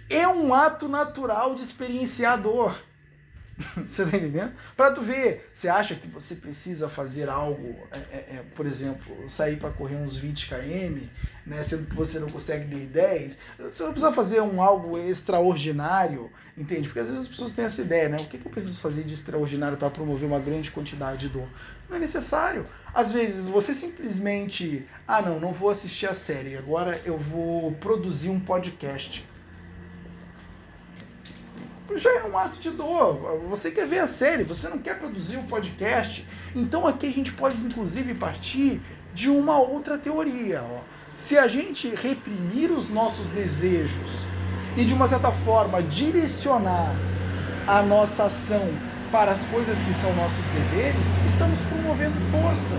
é 0.10 0.28
um 0.28 0.54
ato 0.54 0.88
natural 0.88 1.56
de 1.56 1.64
experienciar 1.64 2.42
dor. 2.42 2.80
você 3.88 4.06
tá 4.06 4.18
entendendo? 4.18 4.52
Para 4.76 4.92
tu 4.92 5.02
ver, 5.02 5.50
você 5.54 5.70
acha 5.70 5.96
que 5.96 6.08
você 6.08 6.36
precisa 6.36 6.90
fazer 6.90 7.30
algo, 7.30 7.76
é, 7.92 7.98
é, 7.98 8.18
é 8.38 8.44
por 8.54 8.66
exemplo, 8.66 9.30
sair 9.30 9.56
para 9.56 9.70
correr 9.70 9.96
uns 9.96 10.18
20 10.18 10.50
km, 10.50 11.00
né, 11.46 11.64
sendo 11.64 11.88
que 11.88 11.96
você 11.96 12.20
não 12.20 12.28
consegue 12.28 12.66
nem 12.66 12.86
10, 12.86 13.38
você 13.60 13.84
não 13.84 13.92
precisa 13.92 14.12
fazer 14.12 14.42
um 14.42 14.62
algo 14.62 14.98
extraordinário, 14.98 16.30
entende? 16.58 16.90
Porque 16.90 17.00
às 17.00 17.08
vezes 17.08 17.24
as 17.24 17.28
pessoas 17.30 17.54
têm 17.54 17.64
essa 17.64 17.82
ideia, 17.82 18.10
né? 18.10 18.18
O 18.20 18.26
que, 18.26 18.38
que 18.38 18.46
eu 18.46 18.52
preciso 18.52 18.82
fazer 18.82 19.04
de 19.04 19.14
extraordinário 19.14 19.78
para 19.78 19.90
promover 19.90 20.28
uma 20.28 20.40
grande 20.40 20.70
quantidade 20.70 21.28
de 21.28 21.30
dor? 21.30 21.48
Não 21.90 21.96
é 21.96 22.00
necessário. 22.00 22.66
Às 22.94 23.14
vezes 23.14 23.48
você 23.48 23.74
simplesmente, 23.74 24.86
ah 25.08 25.22
não, 25.22 25.40
não 25.40 25.54
vou 25.54 25.70
assistir 25.70 26.08
a 26.08 26.14
série, 26.14 26.58
agora 26.58 27.00
eu 27.06 27.18
vou 27.18 27.72
produzir 27.74 28.30
um 28.30 28.40
podcast 28.40 29.26
já 31.96 32.10
é 32.18 32.24
um 32.24 32.38
ato 32.38 32.60
de 32.60 32.72
dor. 32.72 33.42
Você 33.50 33.72
quer 33.72 33.88
ver 33.88 34.00
a 34.00 34.08
série, 34.08 34.44
você 34.44 34.68
não 34.70 34.80
quer 34.80 34.98
produzir 34.98 35.38
um 35.38 35.44
podcast. 35.44 36.26
Então 36.56 36.88
aqui 36.88 37.08
a 37.08 37.12
gente 37.12 37.32
pode 37.32 37.58
inclusive 37.58 38.14
partir 38.14 38.82
de 39.14 39.30
uma 39.30 39.60
outra 39.60 39.98
teoria. 39.98 40.64
Ó. 40.64 40.80
Se 41.16 41.38
a 41.38 41.48
gente 41.48 41.88
reprimir 41.90 42.72
os 42.72 42.90
nossos 42.90 43.30
desejos 43.30 44.26
e 44.76 44.84
de 44.84 44.94
uma 44.94 45.08
certa 45.08 45.32
forma 45.32 45.82
direcionar 45.82 46.94
a 47.68 47.82
nossa 47.82 48.26
ação 48.26 48.68
para 49.12 49.32
as 49.32 49.46
coisas 49.46 49.82
que 49.82 49.94
são 49.94 50.14
nossos 50.16 50.46
deveres, 50.50 51.16
estamos 51.26 51.62
promovendo 51.62 52.20
força. 52.32 52.76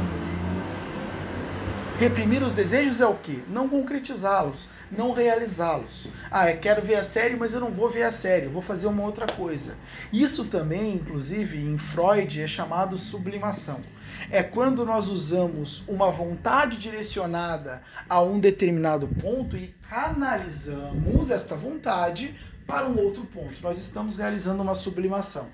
Reprimir 1.99 2.43
os 2.43 2.53
desejos 2.53 3.01
é 3.01 3.07
o 3.07 3.15
quê? 3.15 3.39
Não 3.49 3.67
concretizá-los, 3.69 4.69
não 4.91 5.13
realizá-los. 5.13 6.09
Ah, 6.31 6.51
eu 6.51 6.59
quero 6.59 6.83
ver 6.83 6.97
a 6.97 7.03
série, 7.03 7.37
mas 7.37 7.53
eu 7.53 7.61
não 7.61 7.71
vou 7.71 7.91
ver 7.91 8.05
a 8.05 8.11
série, 8.11 8.47
eu 8.47 8.51
vou 8.51 8.63
fazer 8.63 8.87
uma 8.87 9.03
outra 9.03 9.27
coisa. 9.27 9.77
Isso 10.13 10.45
também, 10.47 10.95
inclusive, 10.95 11.59
em 11.59 11.77
Freud 11.77 12.41
é 12.41 12.47
chamado 12.47 12.97
sublimação. 12.97 13.81
É 14.31 14.43
quando 14.43 14.85
nós 14.85 15.09
usamos 15.09 15.85
uma 15.87 16.11
vontade 16.11 16.77
direcionada 16.77 17.83
a 18.09 18.21
um 18.23 18.41
determinado 18.41 19.09
ponto 19.09 19.57
e 19.57 19.75
canalizamos 19.89 21.31
esta 21.31 21.55
vontade 21.55 22.35
para 22.67 22.89
um 22.89 22.99
outro 22.99 23.25
ponto. 23.25 23.63
Nós 23.63 23.79
estamos 23.79 24.17
realizando 24.17 24.63
uma 24.63 24.75
sublimação. 24.75 25.49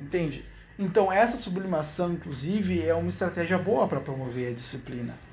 Entende? 0.00 0.44
Então, 0.78 1.12
essa 1.12 1.36
sublimação, 1.36 2.12
inclusive, 2.12 2.86
é 2.86 2.94
uma 2.94 3.08
estratégia 3.08 3.58
boa 3.58 3.88
para 3.88 4.00
promover 4.00 4.52
a 4.52 4.54
disciplina 4.54 5.27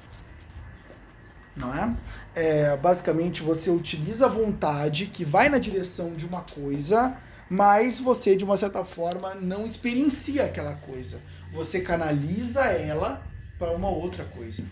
não 1.55 1.73
é? 1.73 1.95
é? 2.35 2.77
Basicamente, 2.77 3.41
você 3.41 3.69
utiliza 3.69 4.25
a 4.25 4.29
vontade 4.29 5.07
que 5.07 5.23
vai 5.23 5.49
na 5.49 5.57
direção 5.57 6.13
de 6.13 6.25
uma 6.25 6.41
coisa, 6.41 7.17
mas 7.49 7.99
você, 7.99 8.35
de 8.35 8.43
uma 8.43 8.57
certa 8.57 8.83
forma, 8.83 9.35
não 9.35 9.65
experiencia 9.65 10.45
aquela 10.45 10.75
coisa. 10.75 11.21
Você 11.53 11.79
canaliza 11.79 12.63
ela 12.63 13.25
para 13.57 13.71
uma 13.71 13.89
outra 13.89 14.25
coisa. 14.25 14.63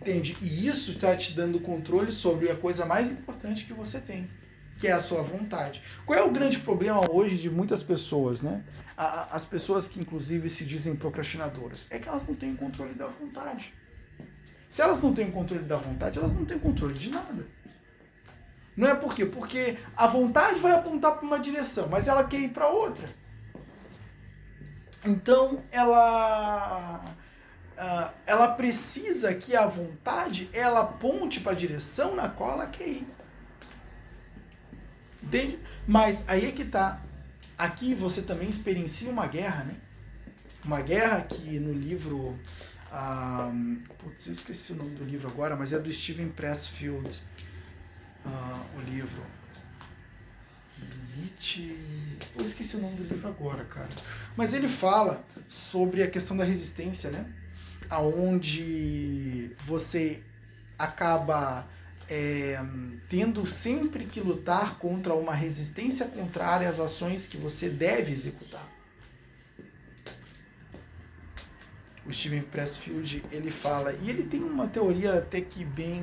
Entende? 0.00 0.36
E 0.40 0.66
isso 0.66 0.92
está 0.92 1.16
te 1.16 1.32
dando 1.32 1.60
controle 1.60 2.12
sobre 2.12 2.50
a 2.50 2.56
coisa 2.56 2.84
mais 2.84 3.10
importante 3.10 3.64
que 3.64 3.72
você 3.72 4.00
tem, 4.00 4.28
que 4.78 4.86
é 4.86 4.92
a 4.92 5.00
sua 5.00 5.22
vontade. 5.22 5.82
Qual 6.04 6.18
é 6.18 6.22
o 6.22 6.30
grande 6.30 6.58
problema 6.58 7.10
hoje 7.10 7.38
de 7.38 7.50
muitas 7.50 7.82
pessoas, 7.82 8.42
né? 8.42 8.62
As 8.96 9.44
pessoas 9.44 9.88
que, 9.88 9.98
inclusive, 9.98 10.48
se 10.48 10.64
dizem 10.64 10.94
procrastinadoras, 10.94 11.88
é 11.90 11.98
que 11.98 12.08
elas 12.08 12.28
não 12.28 12.34
têm 12.34 12.54
controle 12.54 12.94
da 12.94 13.08
vontade. 13.08 13.72
Se 14.74 14.82
elas 14.82 15.00
não 15.00 15.14
têm 15.14 15.30
controle 15.30 15.62
da 15.62 15.76
vontade, 15.76 16.18
elas 16.18 16.34
não 16.34 16.44
têm 16.44 16.58
controle 16.58 16.94
de 16.94 17.08
nada. 17.08 17.46
Não 18.76 18.88
é 18.88 18.94
por 18.96 19.14
quê? 19.14 19.24
Porque 19.24 19.78
a 19.96 20.08
vontade 20.08 20.58
vai 20.58 20.72
apontar 20.72 21.12
para 21.12 21.24
uma 21.24 21.38
direção, 21.38 21.86
mas 21.86 22.08
ela 22.08 22.24
quer 22.24 22.40
ir 22.40 22.48
para 22.48 22.66
outra. 22.66 23.06
Então, 25.04 25.62
ela 25.70 27.00
uh, 27.78 28.10
ela 28.26 28.48
precisa 28.56 29.32
que 29.32 29.54
a 29.54 29.64
vontade 29.64 30.50
ela 30.52 30.80
aponte 30.80 31.38
para 31.38 31.52
a 31.52 31.54
direção 31.54 32.16
na 32.16 32.28
qual 32.28 32.50
ela 32.50 32.66
quer 32.66 32.88
ir. 32.88 33.08
Entende? 35.22 35.56
Mas 35.86 36.24
aí 36.26 36.48
é 36.48 36.50
que 36.50 36.64
tá. 36.64 37.00
Aqui 37.56 37.94
você 37.94 38.22
também 38.22 38.48
experiencia 38.48 39.08
uma 39.08 39.28
guerra, 39.28 39.62
né? 39.62 39.76
Uma 40.64 40.80
guerra 40.80 41.20
que 41.20 41.60
no 41.60 41.72
livro 41.72 42.36
um, 42.94 43.82
putz, 43.98 44.26
eu 44.28 44.32
esqueci 44.32 44.72
o 44.72 44.76
nome 44.76 44.90
do 44.90 45.04
livro 45.04 45.28
agora, 45.28 45.56
mas 45.56 45.72
é 45.72 45.78
do 45.78 45.92
Steven 45.92 46.28
Pressfield, 46.28 47.22
uh, 48.24 48.78
o 48.78 48.80
livro. 48.82 49.22
Limite. 50.78 51.76
Eu 52.38 52.44
esqueci 52.44 52.76
o 52.76 52.80
nome 52.80 52.96
do 52.96 53.04
livro 53.04 53.28
agora, 53.28 53.64
cara. 53.64 53.88
Mas 54.36 54.52
ele 54.52 54.68
fala 54.68 55.24
sobre 55.48 56.02
a 56.02 56.10
questão 56.10 56.36
da 56.36 56.44
resistência, 56.44 57.10
né? 57.10 57.26
Aonde 57.90 59.54
você 59.64 60.22
acaba 60.78 61.68
é, 62.08 62.58
tendo 63.08 63.46
sempre 63.46 64.06
que 64.06 64.20
lutar 64.20 64.78
contra 64.78 65.14
uma 65.14 65.34
resistência 65.34 66.06
contrária 66.06 66.68
às 66.68 66.78
ações 66.78 67.26
que 67.26 67.36
você 67.36 67.68
deve 67.68 68.12
executar. 68.12 68.73
O 72.06 72.12
Steven 72.12 72.42
Pressfield 72.42 73.24
ele 73.30 73.50
fala 73.50 73.92
e 74.02 74.10
ele 74.10 74.24
tem 74.24 74.42
uma 74.42 74.68
teoria 74.68 75.14
até 75.14 75.40
que 75.40 75.64
bem 75.64 76.02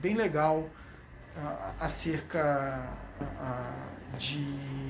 bem 0.00 0.14
legal 0.14 0.68
uh, 1.36 1.74
acerca 1.80 2.92
uh, 3.20 4.16
de, 4.18 4.44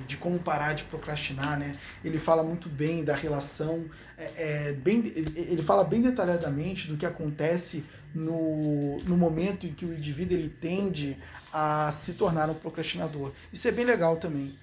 de 0.07 0.17
como 0.17 0.39
parar 0.39 0.75
de 0.75 0.85
procrastinar 0.85 1.59
né? 1.59 1.75
Ele 2.05 2.19
fala 2.19 2.43
muito 2.43 2.69
bem 2.69 3.05
da 3.05 3.15
relação 3.15 3.85
é, 4.19 4.33
é, 4.37 4.73
bem 4.73 5.03
ele 5.37 5.63
fala 5.63 5.85
bem 5.85 6.03
detalhadamente 6.03 6.89
do 6.89 6.97
que 6.97 7.07
acontece 7.07 7.85
no, 8.15 8.97
no 9.05 9.17
momento 9.17 9.67
em 9.67 9.73
que 9.73 9.85
o 9.85 9.93
indivíduo 9.93 10.37
ele 10.37 10.49
tende 10.49 11.17
a 11.53 11.91
se 11.93 12.15
tornar 12.15 12.51
um 12.51 12.55
procrastinador. 12.55 13.33
Isso 13.53 13.69
é 13.69 13.71
bem 13.71 13.85
legal 13.85 14.17
também. 14.17 14.59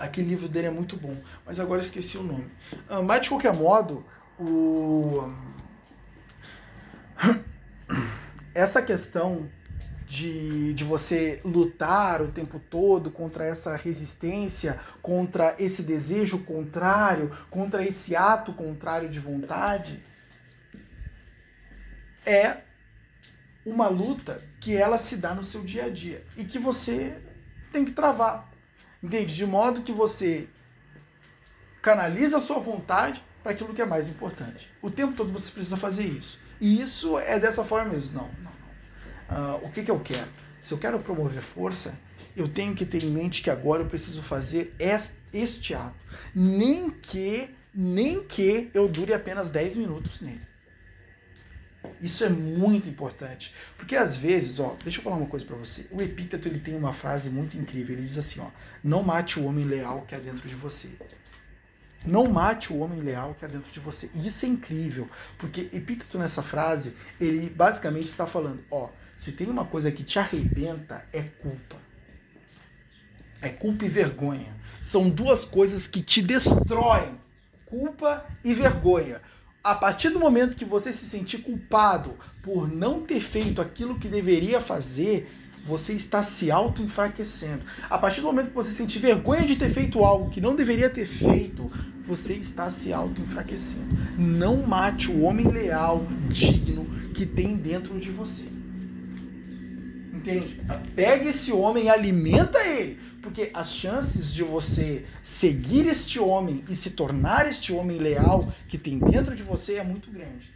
Aquele 0.00 0.28
livro 0.28 0.48
dele 0.48 0.68
é 0.68 0.70
muito 0.70 0.96
bom 0.96 1.16
mas 1.44 1.58
agora 1.58 1.80
esqueci 1.80 2.18
o 2.18 2.22
nome. 2.22 2.50
Uh, 2.90 3.02
mas 3.02 3.22
de 3.22 3.28
qualquer 3.30 3.54
modo 3.54 4.04
o 4.38 5.32
essa 8.54 8.82
questão 8.82 9.50
de, 10.06 10.72
de 10.74 10.84
você 10.84 11.40
lutar 11.44 12.22
o 12.22 12.28
tempo 12.28 12.58
todo 12.58 13.10
contra 13.10 13.44
essa 13.44 13.76
resistência, 13.76 14.78
contra 15.02 15.56
esse 15.58 15.82
desejo 15.82 16.38
contrário, 16.44 17.30
contra 17.50 17.84
esse 17.84 18.14
ato 18.14 18.52
contrário 18.52 19.08
de 19.08 19.18
vontade, 19.18 20.02
é 22.24 22.58
uma 23.64 23.88
luta 23.88 24.40
que 24.60 24.76
ela 24.76 24.96
se 24.96 25.16
dá 25.16 25.34
no 25.34 25.42
seu 25.42 25.62
dia 25.62 25.86
a 25.86 25.90
dia 25.90 26.24
e 26.36 26.44
que 26.44 26.58
você 26.58 27.20
tem 27.72 27.84
que 27.84 27.92
travar. 27.92 28.48
Entende? 29.02 29.34
De 29.34 29.44
modo 29.44 29.82
que 29.82 29.92
você 29.92 30.48
canaliza 31.82 32.38
a 32.38 32.40
sua 32.40 32.58
vontade 32.58 33.24
para 33.46 33.52
aquilo 33.52 33.72
que 33.72 33.80
é 33.80 33.86
mais 33.86 34.08
importante. 34.08 34.68
O 34.82 34.90
tempo 34.90 35.12
todo 35.12 35.32
você 35.32 35.52
precisa 35.52 35.76
fazer 35.76 36.04
isso. 36.04 36.40
E 36.60 36.80
isso 36.80 37.16
é 37.16 37.38
dessa 37.38 37.64
forma 37.64 37.92
mesmo. 37.92 38.18
Não, 38.18 38.28
não, 38.42 38.52
não. 39.30 39.54
Uh, 39.60 39.66
o 39.66 39.70
que, 39.70 39.84
que 39.84 39.90
eu 39.90 40.00
quero? 40.00 40.26
Se 40.60 40.74
eu 40.74 40.78
quero 40.78 40.98
promover 40.98 41.40
força, 41.40 41.96
eu 42.36 42.48
tenho 42.48 42.74
que 42.74 42.84
ter 42.84 43.04
em 43.04 43.10
mente 43.10 43.42
que 43.42 43.48
agora 43.48 43.84
eu 43.84 43.86
preciso 43.86 44.20
fazer 44.20 44.74
este 45.32 45.74
ato. 45.74 45.94
Nem 46.34 46.90
que, 46.90 47.48
nem 47.72 48.24
que 48.24 48.68
eu 48.74 48.88
dure 48.88 49.14
apenas 49.14 49.48
10 49.48 49.76
minutos 49.76 50.20
nele. 50.20 50.42
Isso 52.02 52.24
é 52.24 52.28
muito 52.28 52.88
importante, 52.88 53.54
porque 53.76 53.94
às 53.94 54.16
vezes, 54.16 54.58
ó, 54.58 54.76
deixa 54.82 54.98
eu 54.98 55.04
falar 55.04 55.16
uma 55.16 55.26
coisa 55.26 55.46
para 55.46 55.54
você. 55.54 55.86
O 55.92 56.02
epíteto 56.02 56.48
ele 56.48 56.58
tem 56.58 56.74
uma 56.74 56.92
frase 56.92 57.30
muito 57.30 57.56
incrível. 57.56 57.94
Ele 57.94 58.04
diz 58.04 58.18
assim, 58.18 58.40
ó: 58.40 58.48
"Não 58.82 59.04
mate 59.04 59.38
o 59.38 59.44
homem 59.44 59.64
leal 59.64 60.02
que 60.02 60.12
há 60.12 60.18
dentro 60.18 60.48
de 60.48 60.54
você, 60.56 60.90
não 62.06 62.26
mate 62.28 62.72
o 62.72 62.78
homem 62.78 63.00
leal 63.00 63.34
que 63.34 63.44
há 63.44 63.48
dentro 63.48 63.70
de 63.70 63.80
você. 63.80 64.10
E 64.14 64.26
isso 64.26 64.46
é 64.46 64.48
incrível, 64.48 65.08
porque 65.38 65.68
Epíteto 65.72 66.18
nessa 66.18 66.42
frase, 66.42 66.94
ele 67.20 67.50
basicamente 67.50 68.06
está 68.06 68.26
falando, 68.26 68.64
ó, 68.70 68.90
se 69.16 69.32
tem 69.32 69.48
uma 69.48 69.64
coisa 69.64 69.90
que 69.90 70.04
te 70.04 70.18
arrebenta, 70.18 71.04
é 71.12 71.22
culpa. 71.22 71.76
É 73.40 73.48
culpa 73.48 73.84
e 73.84 73.88
vergonha. 73.88 74.56
São 74.80 75.08
duas 75.08 75.44
coisas 75.44 75.86
que 75.86 76.02
te 76.02 76.22
destroem. 76.22 77.18
Culpa 77.64 78.24
e 78.44 78.54
vergonha. 78.54 79.20
A 79.62 79.74
partir 79.74 80.10
do 80.10 80.20
momento 80.20 80.56
que 80.56 80.64
você 80.64 80.92
se 80.92 81.06
sentir 81.06 81.38
culpado 81.38 82.16
por 82.42 82.70
não 82.70 83.02
ter 83.02 83.20
feito 83.20 83.60
aquilo 83.60 83.98
que 83.98 84.08
deveria 84.08 84.60
fazer, 84.60 85.28
você 85.66 85.94
está 85.94 86.22
se 86.22 86.50
auto-enfraquecendo. 86.50 87.62
A 87.90 87.98
partir 87.98 88.20
do 88.20 88.28
momento 88.28 88.50
que 88.50 88.54
você 88.54 88.70
sentir 88.70 89.00
vergonha 89.00 89.44
de 89.44 89.56
ter 89.56 89.68
feito 89.68 90.04
algo 90.04 90.30
que 90.30 90.40
não 90.40 90.54
deveria 90.54 90.88
ter 90.88 91.06
feito, 91.06 91.70
você 92.06 92.34
está 92.34 92.70
se 92.70 92.92
auto-enfraquecendo. 92.92 93.96
Não 94.16 94.62
mate 94.62 95.10
o 95.10 95.22
homem 95.22 95.48
leal, 95.48 96.06
digno 96.28 96.86
que 97.12 97.26
tem 97.26 97.56
dentro 97.56 97.98
de 97.98 98.12
você. 98.12 98.44
Entende? 100.12 100.60
Pega 100.94 101.28
esse 101.28 101.50
homem 101.52 101.86
e 101.86 101.88
alimenta 101.88 102.58
ele. 102.64 103.00
Porque 103.20 103.50
as 103.52 103.72
chances 103.72 104.32
de 104.32 104.44
você 104.44 105.04
seguir 105.24 105.88
este 105.88 106.20
homem 106.20 106.64
e 106.68 106.76
se 106.76 106.90
tornar 106.90 107.48
este 107.48 107.72
homem 107.72 107.98
leal 107.98 108.52
que 108.68 108.78
tem 108.78 109.00
dentro 109.00 109.34
de 109.34 109.42
você 109.42 109.74
é 109.74 109.84
muito 109.84 110.12
grande. 110.12 110.54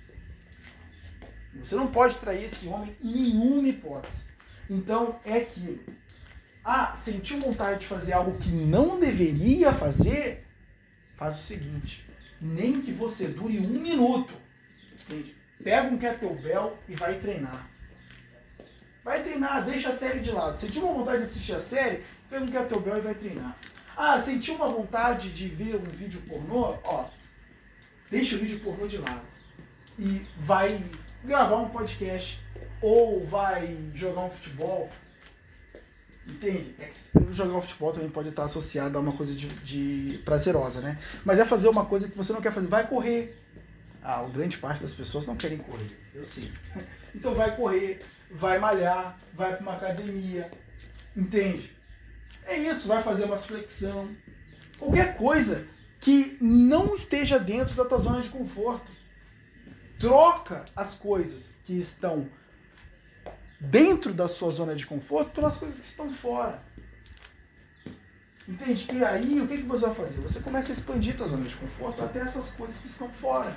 Você 1.61 1.75
não 1.75 1.89
pode 1.89 2.17
trair 2.19 2.45
esse 2.45 2.69
homem 2.69 2.97
em 3.03 3.13
nenhuma 3.13 3.69
hipótese. 3.69 4.30
Então 4.71 5.19
é 5.25 5.39
aquilo. 5.39 5.81
Ah, 6.65 6.95
sentiu 6.95 7.41
vontade 7.41 7.81
de 7.81 7.87
fazer 7.87 8.13
algo 8.13 8.39
que 8.39 8.51
não 8.51 9.01
deveria 9.01 9.73
fazer? 9.73 10.47
Faz 11.17 11.35
o 11.35 11.43
seguinte: 11.43 12.09
nem 12.41 12.81
que 12.81 12.93
você 12.93 13.27
dure 13.27 13.59
um 13.59 13.81
minuto. 13.81 14.33
Entende? 14.93 15.35
Pega 15.63 15.89
um 15.89 15.99
kettlebell 15.99 16.79
e 16.89 16.95
vai 16.95 17.19
treinar. 17.19 17.69
Vai 19.03 19.23
treinar, 19.23 19.65
deixa 19.65 19.89
a 19.89 19.95
série 19.95 20.21
de 20.21 20.31
lado. 20.31 20.57
Sentiu 20.57 20.85
uma 20.85 20.95
vontade 20.95 21.19
de 21.19 21.25
assistir 21.25 21.55
a 21.55 21.61
série? 21.61 22.05
pega 22.29 22.45
um 22.45 22.49
kettlebell 22.49 22.99
e 22.99 23.01
vai 23.01 23.15
treinar. 23.15 23.57
Ah, 23.97 24.21
sentiu 24.21 24.55
uma 24.55 24.69
vontade 24.69 25.31
de 25.31 25.49
ver 25.49 25.75
um 25.75 25.83
vídeo 25.83 26.23
pornô? 26.29 26.79
Ó, 26.85 27.09
deixa 28.09 28.37
o 28.37 28.39
vídeo 28.39 28.61
pornô 28.61 28.87
de 28.87 28.99
lado 28.99 29.27
e 29.99 30.25
vai 30.39 30.83
gravar 31.25 31.57
um 31.57 31.69
podcast 31.69 32.41
ou 32.81 33.27
vai 33.27 33.77
jogar 33.95 34.23
um 34.23 34.31
futebol. 34.31 34.91
Entende? 36.27 36.75
É 36.79 36.91
jogar 37.33 37.57
um 37.57 37.63
futebol 37.63 37.93
também 37.93 38.09
pode 38.11 38.29
estar 38.29 38.45
associado 38.45 38.97
a 38.97 39.01
uma 39.01 39.13
coisa 39.13 39.35
de, 39.35 39.49
de 39.49 40.19
prazerosa, 40.25 40.81
né? 40.81 40.99
Mas 41.25 41.39
é 41.39 41.45
fazer 41.45 41.69
uma 41.69 41.85
coisa 41.85 42.09
que 42.09 42.17
você 42.17 42.33
não 42.33 42.41
quer 42.41 42.53
fazer. 42.53 42.69
Vai 42.69 42.87
correr. 42.87 43.37
Ah, 44.03 44.23
grande 44.33 44.57
parte 44.57 44.81
das 44.81 44.95
pessoas 44.95 45.27
não 45.27 45.37
querem 45.37 45.59
correr, 45.59 45.91
eu 46.15 46.25
sei. 46.25 46.51
Então 47.13 47.35
vai 47.35 47.57
correr, 47.57 48.01
vai 48.31 48.61
malhar, 48.61 49.19
vai 49.35 49.51
para 49.53 49.63
uma 49.63 49.73
academia, 49.73 50.49
entende? 51.17 51.77
É 52.47 52.57
isso, 52.57 52.87
vai 52.87 53.03
fazer 53.03 53.25
umas 53.25 53.45
flexão. 53.45 54.09
Qualquer 54.79 55.17
coisa 55.17 55.67
que 56.01 56.39
não 56.41 56.95
esteja 56.95 57.39
dentro 57.39 57.75
da 57.75 57.85
tua 57.85 57.99
zona 57.99 58.21
de 58.23 58.31
conforto. 58.31 58.91
Troca 59.99 60.65
as 60.75 60.95
coisas 60.95 61.55
que 61.65 61.77
estão 61.77 62.29
dentro 63.61 64.15
da 64.15 64.27
sua 64.27 64.51
zona 64.51 64.75
de 64.75 64.87
conforto 64.87 65.33
pelas 65.33 65.57
coisas 65.57 65.79
que 65.79 65.87
estão 65.87 66.13
fora. 66.13 66.63
Entende? 68.49 68.89
E 68.93 69.05
aí, 69.05 69.41
o 69.41 69.47
que, 69.47 69.59
que 69.59 69.63
você 69.63 69.87
vai 69.87 69.95
fazer? 69.95 70.21
Você 70.23 70.41
começa 70.41 70.73
a 70.73 70.73
expandir 70.73 71.15
a 71.15 71.19
tua 71.19 71.29
zona 71.29 71.45
de 71.45 71.55
conforto 71.55 72.03
até 72.03 72.21
essas 72.21 72.51
coisas 72.51 72.79
que 72.79 72.89
estão 72.89 73.09
fora. 73.11 73.57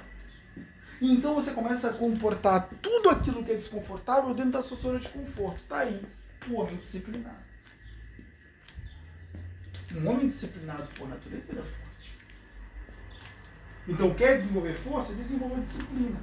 Então 1.02 1.34
você 1.36 1.52
começa 1.52 1.89
a 1.89 1.94
comportar 1.94 2.70
tudo 2.82 3.10
aquilo 3.10 3.44
que 3.44 3.52
é 3.52 3.56
desconfortável 3.56 4.34
dentro 4.34 4.52
da 4.52 4.62
sua 4.62 4.78
zona 4.78 5.00
de 5.00 5.10
conforto. 5.10 5.60
Tá 5.68 5.80
aí 5.80 6.02
o 6.48 6.56
homem 6.56 6.76
disciplinado. 6.76 7.44
Um 9.96 10.08
homem 10.08 10.28
disciplinado 10.28 10.88
por 10.96 11.08
natureza 11.10 11.52
ele 11.52 11.60
é 11.60 11.63
forte. 11.63 12.18
Então 13.88 14.13
quer 14.13 14.38
desenvolver 14.38 14.74
força? 14.74 15.13
Desenvolva 15.13 15.60
disciplina. 15.60 16.20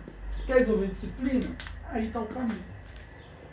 Quer 0.47 0.61
desenvolver 0.61 0.89
disciplina? 0.89 1.57
Aí 1.85 2.07
está 2.07 2.21
o 2.21 2.27
caminho. 2.27 2.70